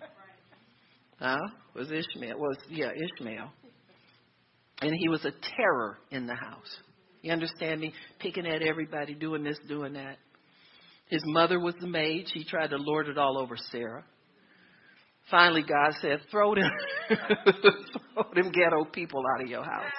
[1.19, 1.37] Huh?
[1.75, 3.51] Was Ishmael was yeah, Ishmael.
[4.81, 6.77] And he was a terror in the house.
[7.21, 7.93] You understand me?
[8.19, 10.17] Picking at everybody, doing this, doing that.
[11.09, 12.27] His mother was the maid.
[12.33, 14.05] She tried to lord it all over Sarah.
[15.29, 16.71] Finally, God said, throw them,
[17.07, 19.91] throw them ghetto people out of your house.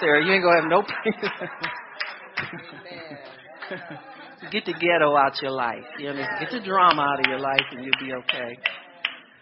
[0.00, 0.82] Sarah, you ain't going to have no
[4.50, 5.84] Get the ghetto out of your life.
[5.98, 8.58] You know, get the drama out of your life and you'll be okay.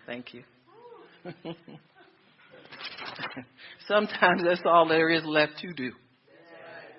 [0.06, 0.42] Thank you.
[3.88, 5.92] Sometimes that's all there is left to do.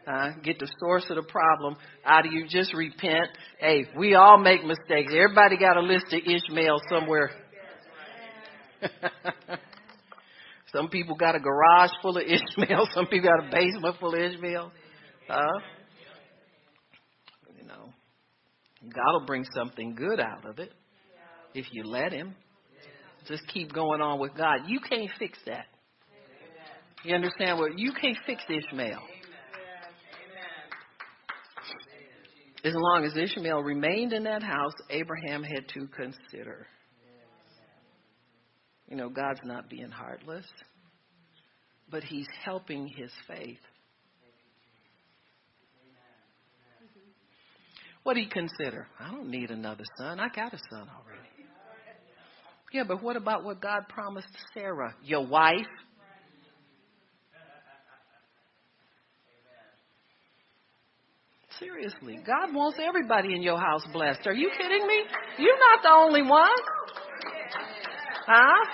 [0.07, 1.75] Uh, get the source of the problem
[2.05, 2.47] out of you.
[2.47, 3.27] Just repent.
[3.59, 5.11] Hey, we all make mistakes.
[5.13, 7.31] Everybody got a list of Ishmael somewhere.
[10.73, 12.87] Some people got a garage full of Ishmael.
[12.93, 14.71] Some people got a basement full of Ishmael.
[15.27, 15.59] Huh?
[17.59, 17.89] You know,
[18.83, 20.71] God will bring something good out of it
[21.53, 22.33] if you let Him.
[23.27, 24.59] Just keep going on with God.
[24.67, 25.65] You can't fix that.
[27.07, 27.79] You understand what?
[27.79, 28.99] You can't fix Ishmael.
[32.65, 36.67] As long as Ishmael remained in that house, Abraham had to consider.
[38.89, 40.45] You know, God's not being heartless,
[41.89, 43.57] but He's helping his faith.
[48.03, 48.85] What do you consider?
[48.99, 50.19] I don't need another son.
[50.19, 51.29] I got a son already.
[52.73, 55.67] Yeah, but what about what God promised Sarah, your wife?
[61.59, 64.27] Seriously, God wants everybody in your house blessed.
[64.27, 65.03] Are you kidding me?
[65.39, 66.49] You're not the only one.
[68.27, 68.65] Huh?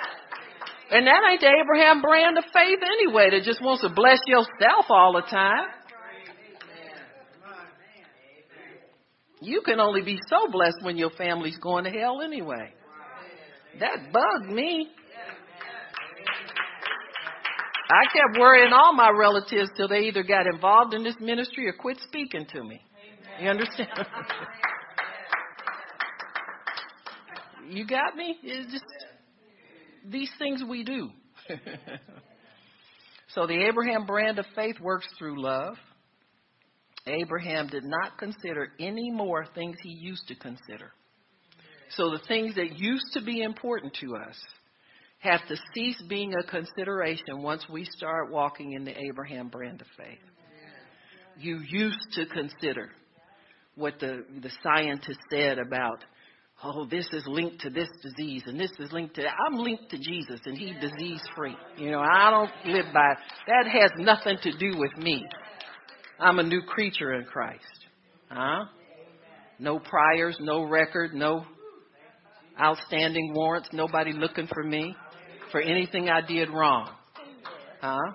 [0.91, 4.85] And that ain't the Abraham brand of faith anyway that just wants to bless yourself
[4.89, 5.67] all the time.
[9.41, 12.73] You can only be so blessed when your family's going to hell anyway.
[13.79, 14.89] That bugged me.
[17.89, 21.73] I kept worrying all my relatives till they either got involved in this ministry or
[21.73, 22.81] quit speaking to me.
[23.41, 23.89] You understand?
[27.69, 28.37] you got me?
[28.41, 28.85] It's just
[30.05, 31.09] these things we do.
[33.33, 35.75] so the Abraham brand of faith works through love.
[37.05, 40.93] Abraham did not consider any more things he used to consider.
[41.89, 44.37] So the things that used to be important to us
[45.23, 49.87] have to cease being a consideration once we start walking in the Abraham brand of
[49.97, 50.19] faith.
[51.39, 52.89] You used to consider
[53.75, 56.03] what the, the scientists said about,
[56.61, 59.97] oh, this is linked to this disease and this is linked to, I'm linked to
[59.97, 61.55] Jesus and he's disease free.
[61.77, 63.13] You know, I don't live by,
[63.47, 65.25] that has nothing to do with me.
[66.19, 67.63] I'm a new creature in Christ.
[68.29, 68.65] Huh?
[69.57, 71.45] No priors, no record, no
[72.61, 74.95] outstanding warrants, nobody looking for me
[75.53, 76.89] for anything I did wrong.
[77.79, 78.11] Huh?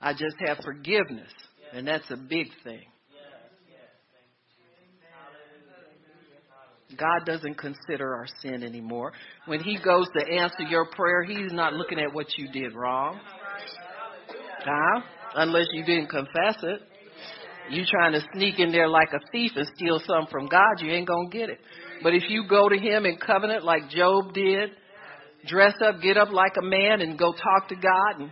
[0.00, 1.32] I just have forgiveness,
[1.74, 2.84] and that's a big thing.
[6.96, 9.12] God doesn't consider our sin anymore.
[9.46, 13.20] When He goes to answer your prayer, He's not looking at what you did wrong.
[14.64, 15.00] Huh?
[15.34, 16.80] Unless you didn't confess it.
[17.70, 20.92] You trying to sneak in there like a thief and steal something from God, you
[20.92, 21.58] ain't gonna get it.
[22.02, 24.70] But if you go to Him in covenant like Job did,
[25.46, 28.20] dress up, get up like a man, and go talk to God.
[28.20, 28.30] And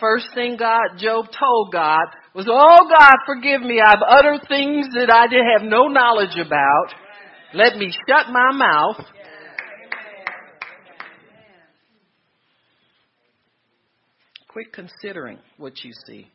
[0.00, 3.80] first thing God, Job told God was, "Oh God, forgive me.
[3.80, 6.94] I've uttered things that I didn't have no knowledge about.
[7.54, 9.04] Let me shut my mouth."
[14.48, 16.26] Quit considering what you see.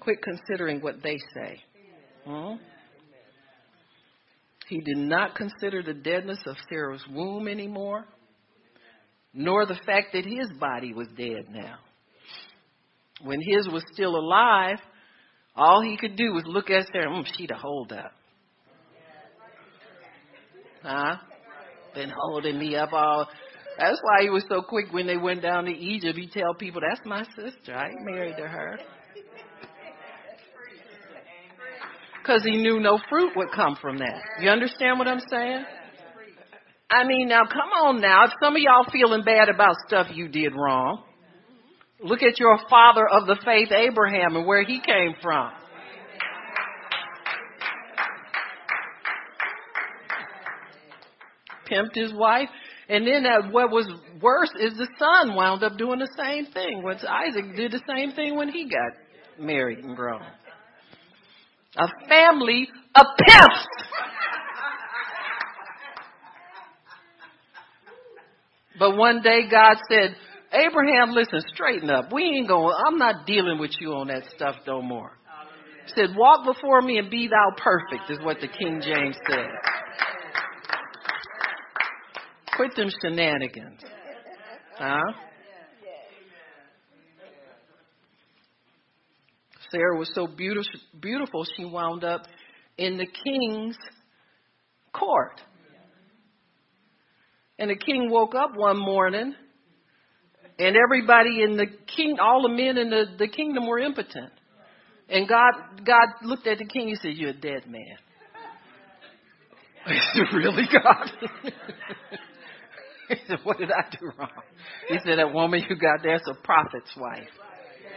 [0.00, 1.62] Quit considering what they say.
[2.24, 2.54] Hmm?
[4.68, 8.06] He did not consider the deadness of Sarah's womb anymore,
[9.34, 11.76] nor the fact that his body was dead now.
[13.22, 14.78] When his was still alive,
[15.56, 18.12] all he could do was look at Sarah, mm, she'd have hold up.
[20.82, 21.16] Huh?
[21.94, 23.28] Been holding me up all.
[23.78, 26.18] That's why he was so quick when they went down to Egypt.
[26.18, 27.74] He tell people, that's my sister.
[27.74, 28.78] I ain't married to her.
[32.22, 34.22] because he knew no fruit would come from that.
[34.40, 35.64] You understand what I'm saying?
[36.90, 38.24] I mean, now come on now.
[38.24, 41.02] If some of y'all feeling bad about stuff you did wrong,
[42.00, 45.50] look at your father of the faith, Abraham, and where he came from.
[51.70, 52.48] Pimped his wife.
[52.88, 56.82] And then uh, what was worse is the son wound up doing the same thing.
[56.82, 58.92] When Isaac did the same thing when he got
[59.38, 60.22] married and grown
[61.76, 63.66] a family of pimps.
[68.78, 70.16] But one day God said,
[70.52, 72.12] Abraham, listen, straighten up.
[72.12, 75.18] We ain't going, I'm not dealing with you on that stuff no more.
[75.86, 79.46] He said, walk before me and be thou perfect is what the King James said.
[82.56, 83.80] Quit them shenanigans.
[84.78, 85.00] Huh?
[89.70, 92.22] Sarah was so beautiful, she wound up
[92.78, 93.76] in the king's
[94.92, 95.40] court.
[97.58, 99.34] And the king woke up one morning,
[100.58, 104.32] and everybody in the king, all the men in the, the kingdom were impotent.
[105.08, 106.88] And God, God looked at the king.
[106.88, 107.96] He said, "You're a dead man."
[109.86, 111.10] I said, "Really, God?"
[113.08, 114.30] he said, "What did I do wrong?"
[114.88, 117.28] He said, "That woman you got there's a prophet's wife.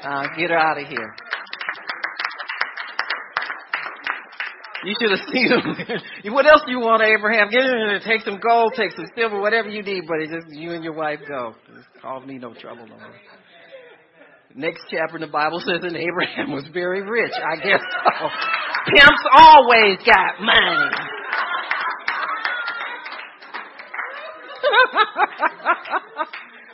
[0.04, 1.16] Uh, get her out of here."
[4.88, 6.32] You should have seen him.
[6.34, 7.50] what else do you want, Abraham?
[7.52, 10.72] Get in there, take some gold, take some silver, whatever you need, but just you
[10.72, 11.56] and your wife go.
[11.76, 13.12] Just cause me no trouble no more.
[14.56, 17.34] Next chapter in the Bible says that Abraham was very rich.
[17.36, 18.30] I guess so.
[18.88, 20.96] Pimps always got money.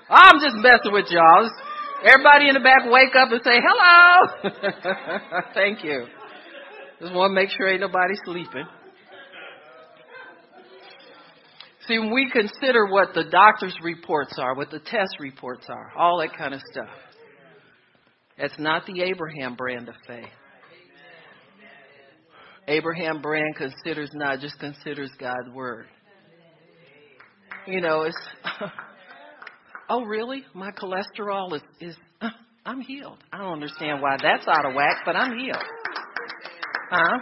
[0.10, 1.50] I'm just messing with y'all.
[2.06, 4.52] Everybody in the back wake up and say hello.
[5.56, 6.06] Thank you.
[7.04, 8.66] Just want to make sure ain't nobody sleeping.
[11.86, 16.20] See, when we consider what the doctor's reports are, what the test reports are, all
[16.20, 16.88] that kind of stuff,
[18.38, 20.30] that's not the Abraham brand of faith.
[22.70, 25.88] Abraham brand considers not just considers God's word.
[27.68, 28.16] You know, it's
[29.90, 30.46] oh really?
[30.54, 31.98] My cholesterol is is
[32.66, 33.18] I'm healed.
[33.34, 35.62] I don't understand why that's out of whack, but I'm healed.
[36.96, 37.18] Huh?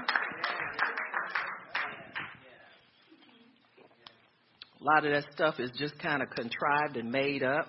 [4.81, 7.67] A lot of that stuff is just kind of contrived and made up.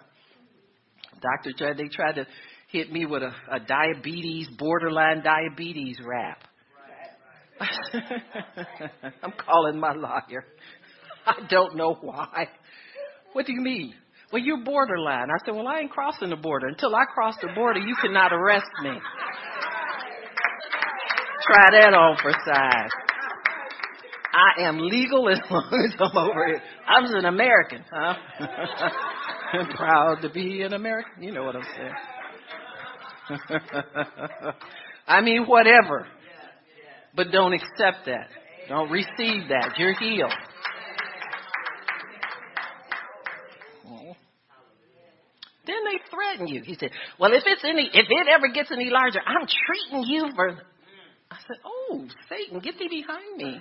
[1.21, 2.27] Doctor tried, they tried to
[2.73, 6.43] hit me with a, a diabetes, borderline diabetes rap.
[9.23, 10.45] I'm calling my lawyer.
[11.25, 12.49] I don't know why.
[13.33, 13.95] What do you mean?
[14.33, 15.29] Well, you're borderline.
[15.31, 16.67] I said, Well, I ain't crossing the border.
[16.67, 18.91] Until I cross the border, you cannot arrest me.
[21.53, 22.91] Try that on for size.
[24.33, 26.63] I am legal as long as I'm over here.
[26.89, 28.15] I'm an American, huh?
[29.53, 31.23] I'm proud to be an American.
[31.23, 31.93] You know what I'm saying.
[35.07, 36.07] I mean, whatever.
[37.15, 38.29] But don't accept that.
[38.71, 39.75] Don't receive that.
[39.77, 40.33] You're healed.
[45.67, 46.63] Then they threaten you.
[46.65, 46.91] He said,
[47.21, 50.59] Well, if it's any, if it ever gets any larger, I'm treating you for.
[51.33, 53.59] I said, Oh, Satan, get thee behind me.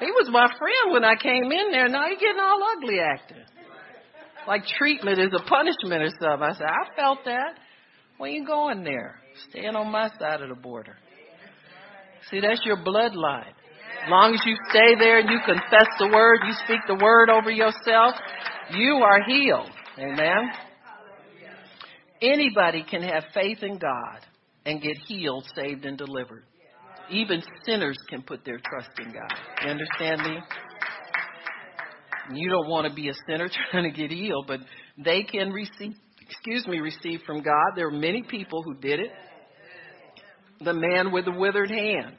[0.00, 1.88] He was my friend when I came in there.
[1.88, 3.44] Now he's getting all ugly acting.
[4.48, 6.42] Like treatment is a punishment or something.
[6.42, 7.58] I said, I felt that.
[8.18, 9.20] Where you going there?
[9.50, 10.96] Staying on my side of the border.
[12.30, 13.52] See, that's your bloodline.
[14.04, 17.30] As long as you stay there and you confess the word, you speak the word
[17.30, 18.14] over yourself,
[18.72, 19.70] you are healed.
[19.98, 20.50] Amen.
[22.20, 24.20] Anybody can have faith in God
[24.64, 26.44] and get healed, saved, and delivered.
[27.10, 29.32] Even sinners can put their trust in God.
[29.62, 30.38] You understand me?
[32.32, 34.60] You don't want to be a sinner trying to get healed, but
[34.98, 37.72] they can receive, excuse me, receive from God.
[37.76, 39.10] There are many people who did it.
[40.60, 42.16] The man with the withered hand.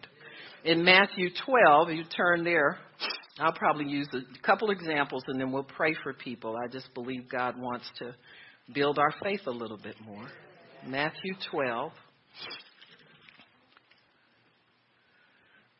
[0.64, 2.78] In Matthew 12, you turn there,
[3.40, 6.56] I'll probably use a couple examples and then we'll pray for people.
[6.64, 8.16] I just believe God wants to
[8.74, 10.28] build our faith a little bit more.
[10.86, 11.92] Matthew 12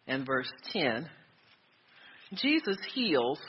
[0.08, 1.10] and verse 10.
[2.36, 3.40] Jesus heals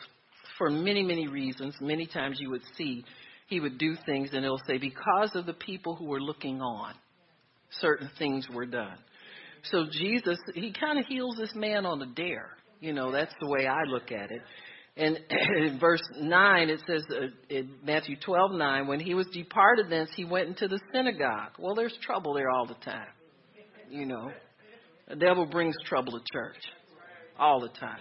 [0.56, 1.74] for many, many reasons.
[1.80, 3.04] Many times you would see
[3.48, 6.94] he would do things and it'll say, because of the people who were looking on,
[7.80, 8.98] certain things were done.
[9.64, 12.50] So Jesus, he kind of heals this man on a dare.
[12.80, 14.42] You know, that's the way I look at it.
[14.96, 15.18] And
[15.56, 20.10] in verse 9, it says uh, in Matthew 12, 9, when he was departed thence,
[20.14, 21.52] he went into the synagogue.
[21.58, 23.08] Well, there's trouble there all the time.
[23.90, 24.30] You know,
[25.08, 26.60] the devil brings trouble to church
[27.38, 28.00] all the time.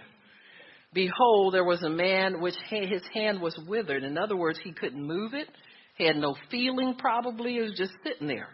[0.92, 4.04] Behold, there was a man which his hand was withered.
[4.04, 5.48] In other words, he couldn't move it.
[5.96, 7.56] He had no feeling, probably.
[7.58, 8.48] It was just sitting there.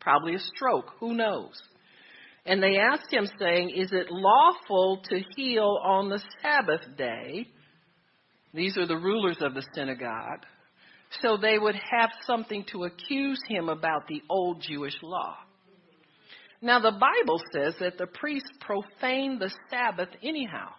[0.00, 0.92] Probably a stroke.
[1.00, 1.60] Who knows?
[2.44, 7.48] And they asked him, saying, Is it lawful to heal on the Sabbath day?
[8.54, 10.46] These are the rulers of the synagogue.
[11.22, 15.36] So they would have something to accuse him about the old Jewish law.
[16.62, 20.70] Now, the Bible says that the priests profaned the Sabbath anyhow.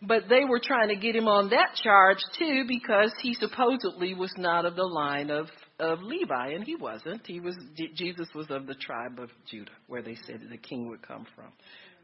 [0.00, 4.32] But they were trying to get him on that charge too because he supposedly was
[4.36, 5.48] not of the line of,
[5.80, 7.26] of Levi, and he wasn't.
[7.26, 7.56] He was
[7.96, 11.52] Jesus was of the tribe of Judah, where they said the king would come from.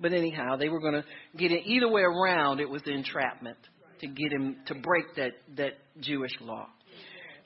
[0.01, 1.05] But anyhow, they were going to
[1.37, 2.59] get it either way around.
[2.59, 3.59] It was entrapment
[4.01, 6.67] to get him to break that that Jewish law.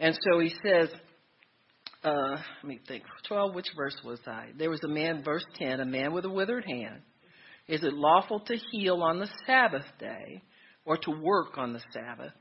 [0.01, 0.89] And so he says,
[2.05, 3.05] uh, let me think.
[3.27, 3.55] Twelve.
[3.55, 4.49] Which verse was I?
[4.57, 5.23] There was a man.
[5.25, 5.81] Verse ten.
[5.81, 7.03] A man with a withered hand
[7.69, 10.43] is it lawful to heal on the Sabbath day
[10.87, 12.33] or to work on the Sabbath?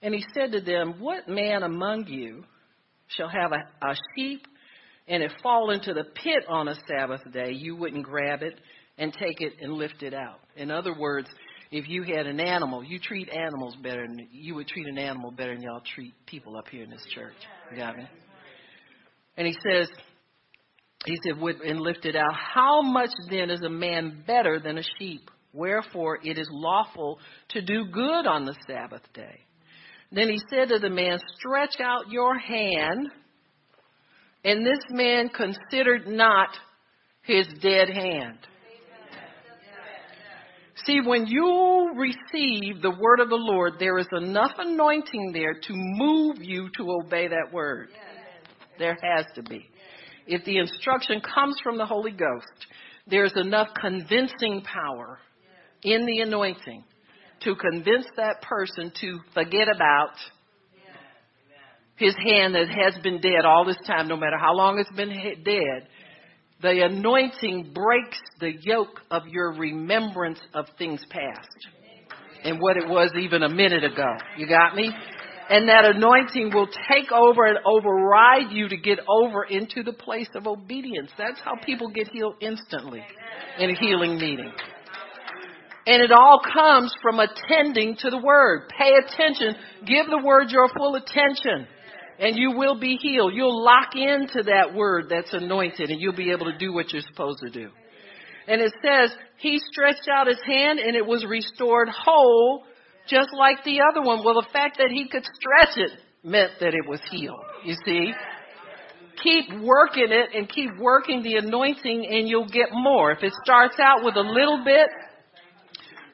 [0.00, 2.44] And he said to them, What man among you
[3.08, 4.46] shall have a, a sheep
[5.08, 8.60] and it fall into the pit on a Sabbath day, you wouldn't grab it
[8.98, 10.40] and take it and lift it out.
[10.56, 11.28] In other words,
[11.72, 15.32] if you had an animal, you treat animals better than you would treat an animal
[15.32, 17.34] better than y'all treat people up here in this church.
[17.70, 18.04] You got me?
[19.36, 19.88] And he says,
[21.04, 25.30] he said, and lifted out, How much then is a man better than a sheep?
[25.52, 27.18] Wherefore it is lawful
[27.50, 29.40] to do good on the Sabbath day.
[30.10, 33.08] Then he said to the man, Stretch out your hand.
[34.44, 36.48] And this man considered not
[37.22, 38.38] his dead hand.
[40.84, 45.72] See, when you receive the word of the Lord, there is enough anointing there to
[45.72, 47.90] move you to obey that word.
[48.78, 49.68] There has to be
[50.26, 52.66] if the instruction comes from the Holy Ghost,
[53.06, 55.18] there's enough convincing power
[55.82, 56.84] in the anointing
[57.42, 60.14] to convince that person to forget about
[61.96, 65.10] his hand that has been dead all this time, no matter how long it's been
[65.44, 65.88] dead.
[66.62, 71.48] The anointing breaks the yoke of your remembrance of things past
[72.44, 74.14] and what it was even a minute ago.
[74.36, 74.92] You got me?
[75.52, 80.30] And that anointing will take over and override you to get over into the place
[80.34, 81.10] of obedience.
[81.18, 83.02] That's how people get healed instantly
[83.58, 84.50] in a healing meeting.
[85.86, 88.70] And it all comes from attending to the word.
[88.78, 89.54] Pay attention.
[89.84, 91.66] Give the word your full attention.
[92.18, 93.34] And you will be healed.
[93.34, 97.02] You'll lock into that word that's anointed and you'll be able to do what you're
[97.02, 97.68] supposed to do.
[98.48, 102.64] And it says, he stretched out his hand and it was restored whole,
[103.08, 104.24] just like the other one.
[104.24, 105.92] Well, the fact that he could stretch it
[106.24, 107.44] meant that it was healed.
[107.64, 108.12] You see?
[109.22, 113.12] Keep working it and keep working the anointing and you'll get more.
[113.12, 114.88] If it starts out with a little bit,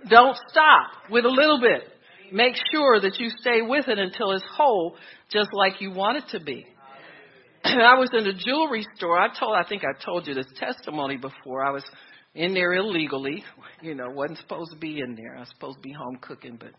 [0.08, 1.84] don't stop with a little bit.
[2.32, 4.96] Make sure that you stay with it until it's whole,
[5.30, 6.66] just like you want it to be.
[7.64, 9.18] I was in a jewelry store.
[9.18, 11.64] I told, I think I told you this testimony before.
[11.64, 11.84] I was
[12.34, 13.44] in there illegally.
[13.80, 15.36] You know, wasn't supposed to be in there.
[15.36, 16.72] I was supposed to be home cooking, but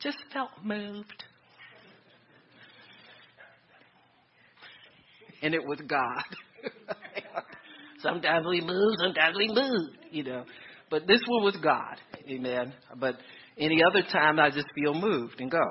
[0.00, 1.24] just felt moved.
[5.42, 6.22] And it was God.
[8.00, 10.44] sometimes we move, sometimes we move, you know.
[10.88, 11.96] But this one was God.
[12.30, 12.72] Amen.
[12.96, 13.16] But
[13.58, 15.64] any other time I just feel moved and go.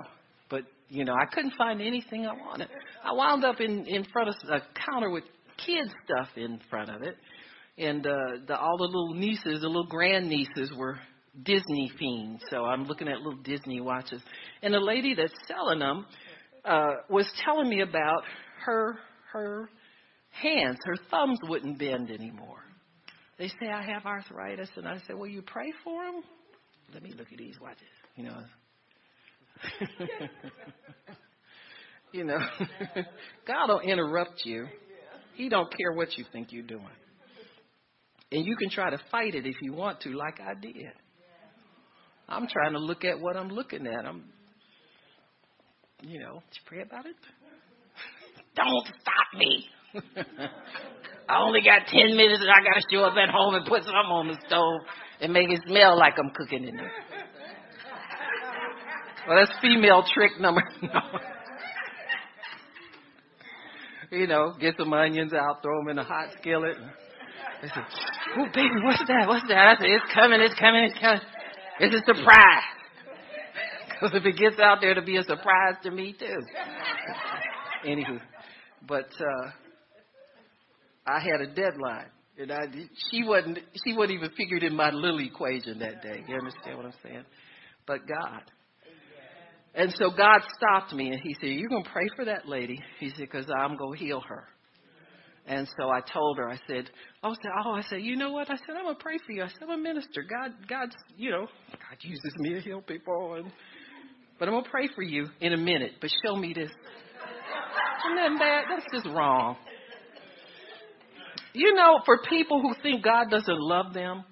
[0.49, 2.67] But, you know, I couldn't find anything I wanted.
[3.01, 5.23] I wound up in, in front of a counter with
[5.65, 7.15] kids stuff in front of it
[7.77, 8.15] and uh,
[8.47, 10.99] the, all the little nieces, the little grand nieces, were
[11.43, 12.41] Disney fiends.
[12.49, 14.21] So I'm looking at little Disney watches,
[14.61, 16.05] and the lady that's selling them
[16.65, 18.23] uh, was telling me about
[18.65, 18.97] her
[19.31, 19.69] her
[20.31, 20.77] hands.
[20.85, 22.63] Her thumbs wouldn't bend anymore.
[23.37, 26.23] They say I have arthritis, and I said, "Well, you pray for them."
[26.93, 27.83] Let me look at these watches.
[28.15, 28.43] You know.
[32.11, 32.39] you know,
[33.47, 34.67] God will interrupt you.
[35.35, 36.85] He don't care what you think you're doing.
[38.31, 40.91] And you can try to fight it if you want to, like I did.
[42.27, 44.05] I'm trying to look at what I'm looking at.
[44.05, 44.25] I'm,
[46.01, 47.15] you know, did you pray about it?
[48.55, 49.65] Don't stop me.
[51.29, 53.83] I only got 10 minutes and I got to show up at home and put
[53.83, 54.81] something on the stove
[55.21, 56.91] and make it smell like I'm cooking in there.
[59.27, 60.61] Well, that's female trick number.
[64.09, 64.19] No.
[64.19, 66.77] you know, get some onions out, throw them in a hot skillet.
[67.63, 67.83] I said,
[68.37, 69.27] oh, baby, what's that?
[69.27, 69.57] What's that?
[69.57, 71.21] I said, it's coming, it's coming, it's coming.
[71.79, 72.63] It's a surprise.
[73.99, 76.27] Because if it gets out there to be a surprise to me, too.
[77.87, 78.21] Anywho,
[78.87, 79.49] but uh,
[81.07, 82.11] I had a deadline.
[82.37, 82.67] And I,
[83.09, 86.23] she wasn't, she wasn't even figured in my little equation that day.
[86.27, 87.23] You understand what I'm saying?
[87.87, 88.43] But God.
[89.73, 92.79] And so God stopped me and he said, You're to pray for that lady.
[92.99, 94.47] He said, Because I'm to heal her.
[95.47, 96.89] And so I told her, I said,
[97.23, 98.49] oh, I said, oh, I said, you know what?
[98.49, 99.43] I said, I'm gonna pray for you.
[99.43, 100.23] I said, I'm a minister.
[100.23, 103.51] God, God's, you know, God uses me to heal people, and
[104.39, 105.93] but I'm gonna pray for you in a minute.
[106.01, 106.69] But show me this.
[106.69, 108.65] Isn't that bad?
[108.69, 109.55] That's just wrong.
[111.53, 114.23] You know, for people who think God doesn't love them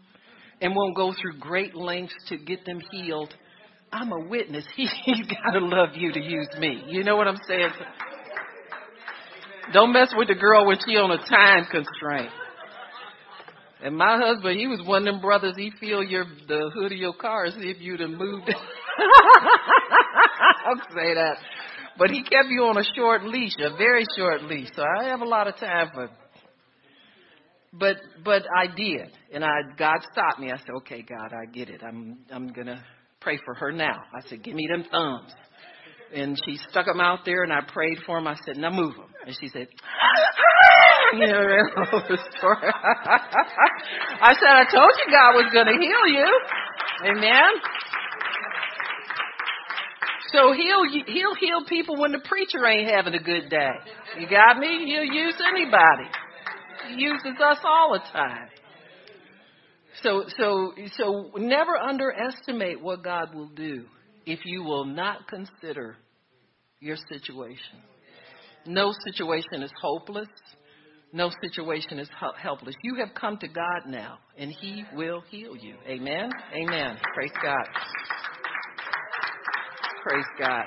[0.62, 3.34] and won't go through great lengths to get them healed,
[3.92, 4.66] I'm a witness.
[4.76, 6.84] He, he's got to love you to use me.
[6.88, 7.70] You know what I'm saying?
[9.74, 12.32] Don't mess with the girl when she on a time constraint.
[13.82, 15.54] And my husband, he was one of them brothers.
[15.58, 18.50] He feel your the hood of your car see if you'd have moved.
[20.66, 21.38] I'll say that,
[21.98, 24.70] but he kept you on a short leash, a very short leash.
[24.76, 26.10] So I have a lot of time for.
[27.74, 30.52] But but I did, and I God stopped me.
[30.52, 31.82] I said, okay, God, I get it.
[31.84, 32.82] I'm I'm gonna
[33.20, 34.04] pray for her now.
[34.16, 35.34] I said, give me them thumbs.
[36.14, 38.28] And she stuck them out there, and I prayed for him.
[38.28, 39.10] I said, now move them.
[39.26, 39.68] And she said,
[41.14, 42.58] you know, the story.
[42.62, 46.42] I said, I told you God was going to heal you.
[47.10, 47.52] Amen.
[50.32, 53.72] So he'll he'll heal people when the preacher ain't having a good day.
[54.20, 54.86] You got me?
[54.86, 56.10] He'll use anybody.
[56.90, 58.50] He uses us all the time.
[60.04, 63.86] So so so never underestimate what God will do
[64.26, 65.96] if you will not consider
[66.80, 67.80] your situation.
[68.66, 70.28] No situation is hopeless.
[71.14, 72.76] No situation is helpless.
[72.84, 75.76] You have come to God now, and He will heal you.
[75.88, 76.30] Amen.
[76.54, 76.98] Amen.
[77.14, 77.68] Praise God.
[80.04, 80.66] Praise God.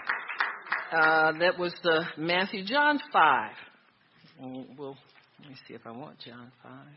[0.91, 3.53] Uh, that was the Matthew, John five.
[4.41, 4.97] Well,
[5.41, 6.97] let me see if I want John five.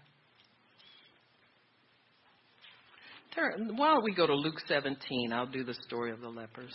[3.36, 5.32] Turn, we go to Luke 17?
[5.32, 6.74] I'll do the story of the lepers.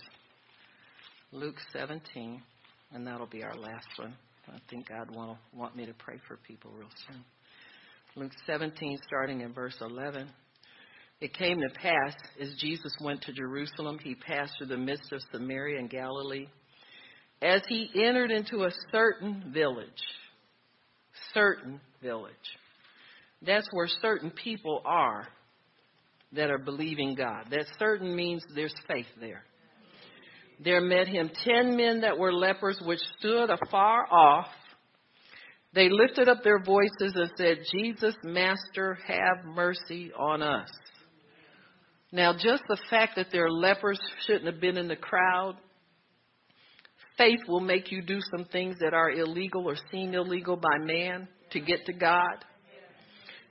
[1.30, 2.40] Luke 17,
[2.96, 4.14] and that'll be our last one.
[4.48, 7.22] I think God will want me to pray for people real soon.
[8.16, 10.30] Luke 17, starting in verse 11.
[11.20, 15.20] It came to pass, as Jesus went to Jerusalem, he passed through the midst of
[15.30, 16.46] Samaria and Galilee.
[17.42, 19.86] As he entered into a certain village,
[21.34, 22.32] certain village.
[23.42, 25.28] That's where certain people are
[26.32, 27.48] that are believing God.
[27.50, 29.42] That certain means there's faith there.
[30.62, 34.48] There met him ten men that were lepers, which stood afar off.
[35.74, 40.70] They lifted up their voices and said, Jesus, Master, have mercy on us.
[42.12, 45.56] Now, just the fact that they're lepers shouldn't have been in the crowd.
[47.18, 51.28] Faith will make you do some things that are illegal or seem illegal by man
[51.50, 52.44] to get to God.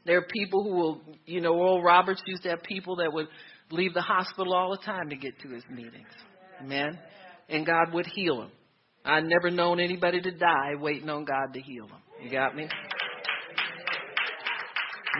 [0.06, 3.28] There are people who will, you know, Oral Roberts used to have people that would
[3.72, 6.08] leave the hospital all the time to get to his meetings.
[6.62, 7.00] Amen.
[7.50, 8.52] And God would heal them.
[9.04, 12.00] I never known anybody to die waiting on God to heal them.
[12.22, 12.68] You got me?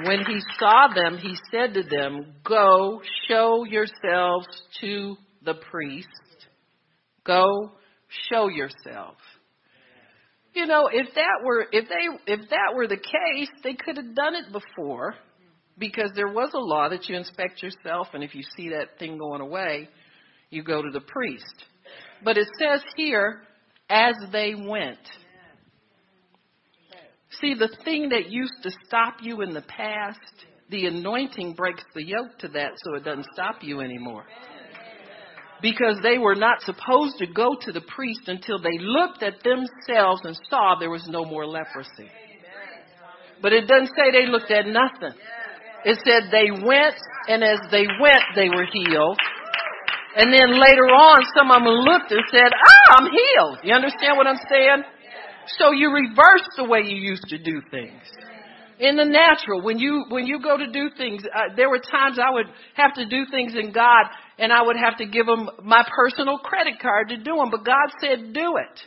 [0.04, 4.48] When he saw them, he said to them, Go show yourselves
[4.82, 6.08] to the priest.
[7.24, 7.72] Go
[8.30, 9.16] show yourself.
[10.54, 14.16] You know, if that were if they if that were the case, they could have
[14.16, 15.16] done it before
[15.78, 19.18] because there was a law that you inspect yourself and if you see that thing
[19.18, 19.90] going away,
[20.56, 21.66] you go to the priest.
[22.24, 23.42] But it says here,
[23.90, 24.98] as they went.
[27.42, 30.20] See, the thing that used to stop you in the past,
[30.70, 34.26] the anointing breaks the yoke to that so it doesn't stop you anymore.
[35.62, 40.22] Because they were not supposed to go to the priest until they looked at themselves
[40.24, 42.10] and saw there was no more leprosy.
[43.42, 45.18] But it doesn't say they looked at nothing.
[45.86, 46.96] It said they went,
[47.28, 49.18] and as they went, they were healed.
[50.16, 53.60] And then later on, some of them looked and said, ah, I'm healed.
[53.64, 54.84] You understand what I'm saying?
[55.60, 58.02] So you reverse the way you used to do things.
[58.80, 62.20] In the natural, when you, when you go to do things, uh, there were times
[62.20, 64.08] I would have to do things in God
[64.38, 67.64] and I would have to give him my personal credit card to do them, but
[67.64, 68.80] God said do it.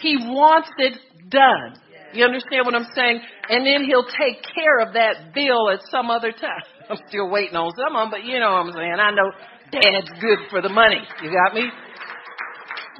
[0.00, 0.98] He wants it
[1.28, 1.76] done.
[2.12, 3.20] You understand what I'm saying?
[3.48, 6.64] And then he'll take care of that bill at some other time.
[6.90, 8.96] I'm still waiting on some of them, but you know what I'm saying.
[8.98, 9.30] I know
[9.72, 11.00] dad's good for the money.
[11.22, 11.68] You got me?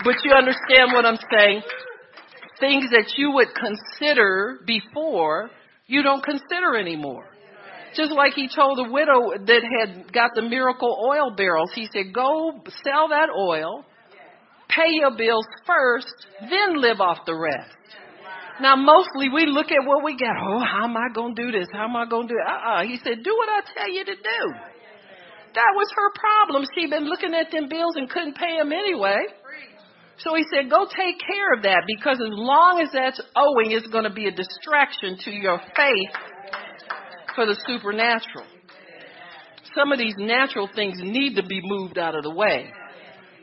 [0.04, 1.62] But you understand what I'm saying?
[2.58, 5.50] Things that you would consider before,
[5.86, 7.24] you don't consider anymore.
[7.94, 12.14] Just like he told the widow that had got the miracle oil barrels, he said,
[12.14, 13.84] go sell that oil,
[14.68, 16.14] pay your bills first,
[16.48, 17.76] then live off the rest.
[18.60, 20.36] Now, mostly we look at what we got.
[20.38, 21.66] Oh, how am I going to do this?
[21.72, 22.46] How am I going to do it?
[22.46, 22.82] Uh-uh.
[22.84, 24.54] He said, do what I tell you to do.
[25.55, 26.64] That was her problem.
[26.74, 29.26] She'd been looking at them bills and couldn't pay them anyway.
[30.18, 33.86] So he said, go take care of that because as long as that's owing, it's
[33.88, 36.12] going to be a distraction to your faith
[37.34, 38.44] for the supernatural.
[39.74, 42.70] Some of these natural things need to be moved out of the way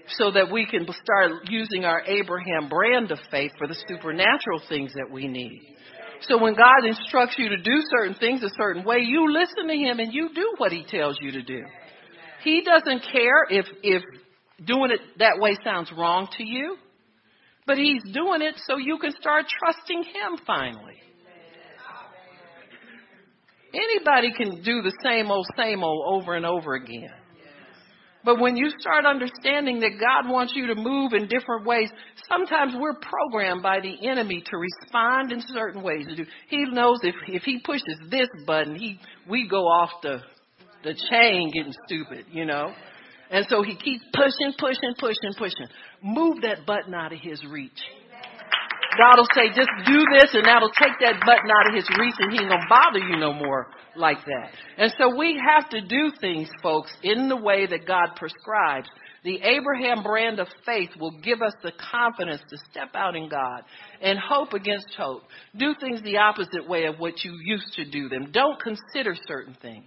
[0.10, 4.93] so that we can start using our Abraham brand of faith for the supernatural things
[4.93, 5.62] that we need.
[6.22, 9.74] So when God instructs you to do certain things a certain way, you listen to
[9.74, 11.64] him and you do what he tells you to do.
[12.43, 14.03] He doesn't care if if
[14.63, 16.77] doing it that way sounds wrong to you,
[17.65, 20.95] but he's doing it so you can start trusting him finally.
[23.73, 27.11] Anybody can do the same old, same old over and over again.
[28.23, 31.89] But when you start understanding that God wants you to move in different ways,
[32.29, 36.07] sometimes we're programmed by the enemy to respond in certain ways.
[36.49, 40.19] He knows if if he pushes this button, he we go off the
[40.88, 42.73] the chain getting stupid, you know.
[43.29, 45.67] And so he keeps pushing, pushing, pushing, pushing.
[46.01, 47.81] Move that button out of his reach.
[48.97, 52.15] God will say, just do this and that'll take that button out of his reach
[52.19, 54.49] and he ain't gonna bother you no more like that.
[54.77, 58.88] And so we have to do things, folks, in the way that God prescribes.
[59.23, 63.63] The Abraham brand of faith will give us the confidence to step out in God
[64.01, 65.23] and hope against hope.
[65.55, 68.31] Do things the opposite way of what you used to do them.
[68.31, 69.85] Don't consider certain things.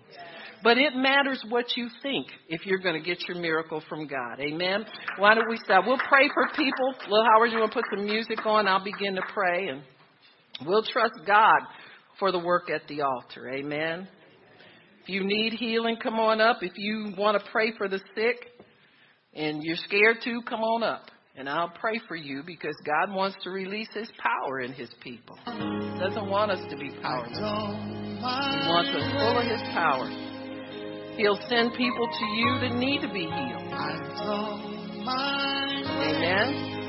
[0.63, 4.41] But it matters what you think if you're going to get your miracle from God.
[4.41, 4.85] Amen.
[5.19, 5.85] Why don't we stop?
[5.87, 6.95] We'll pray for people.
[7.09, 8.69] Lil Howard, you want to put some music on?
[8.69, 9.83] I'll begin to pray and
[10.67, 11.61] we'll trust God
[12.19, 13.49] for the work at the altar.
[13.49, 14.07] Amen.
[15.03, 16.59] If you need healing, come on up.
[16.63, 18.49] If you want to pray for the sick
[19.35, 21.11] and you're scared to, come on up.
[21.37, 25.39] And I'll pray for you because God wants to release His power in His people.
[25.47, 27.39] He doesn't want us to be powerless.
[27.39, 30.20] He wants us full of His power.
[31.17, 33.73] He'll send people to you that need to be healed.
[36.01, 36.80] Amen.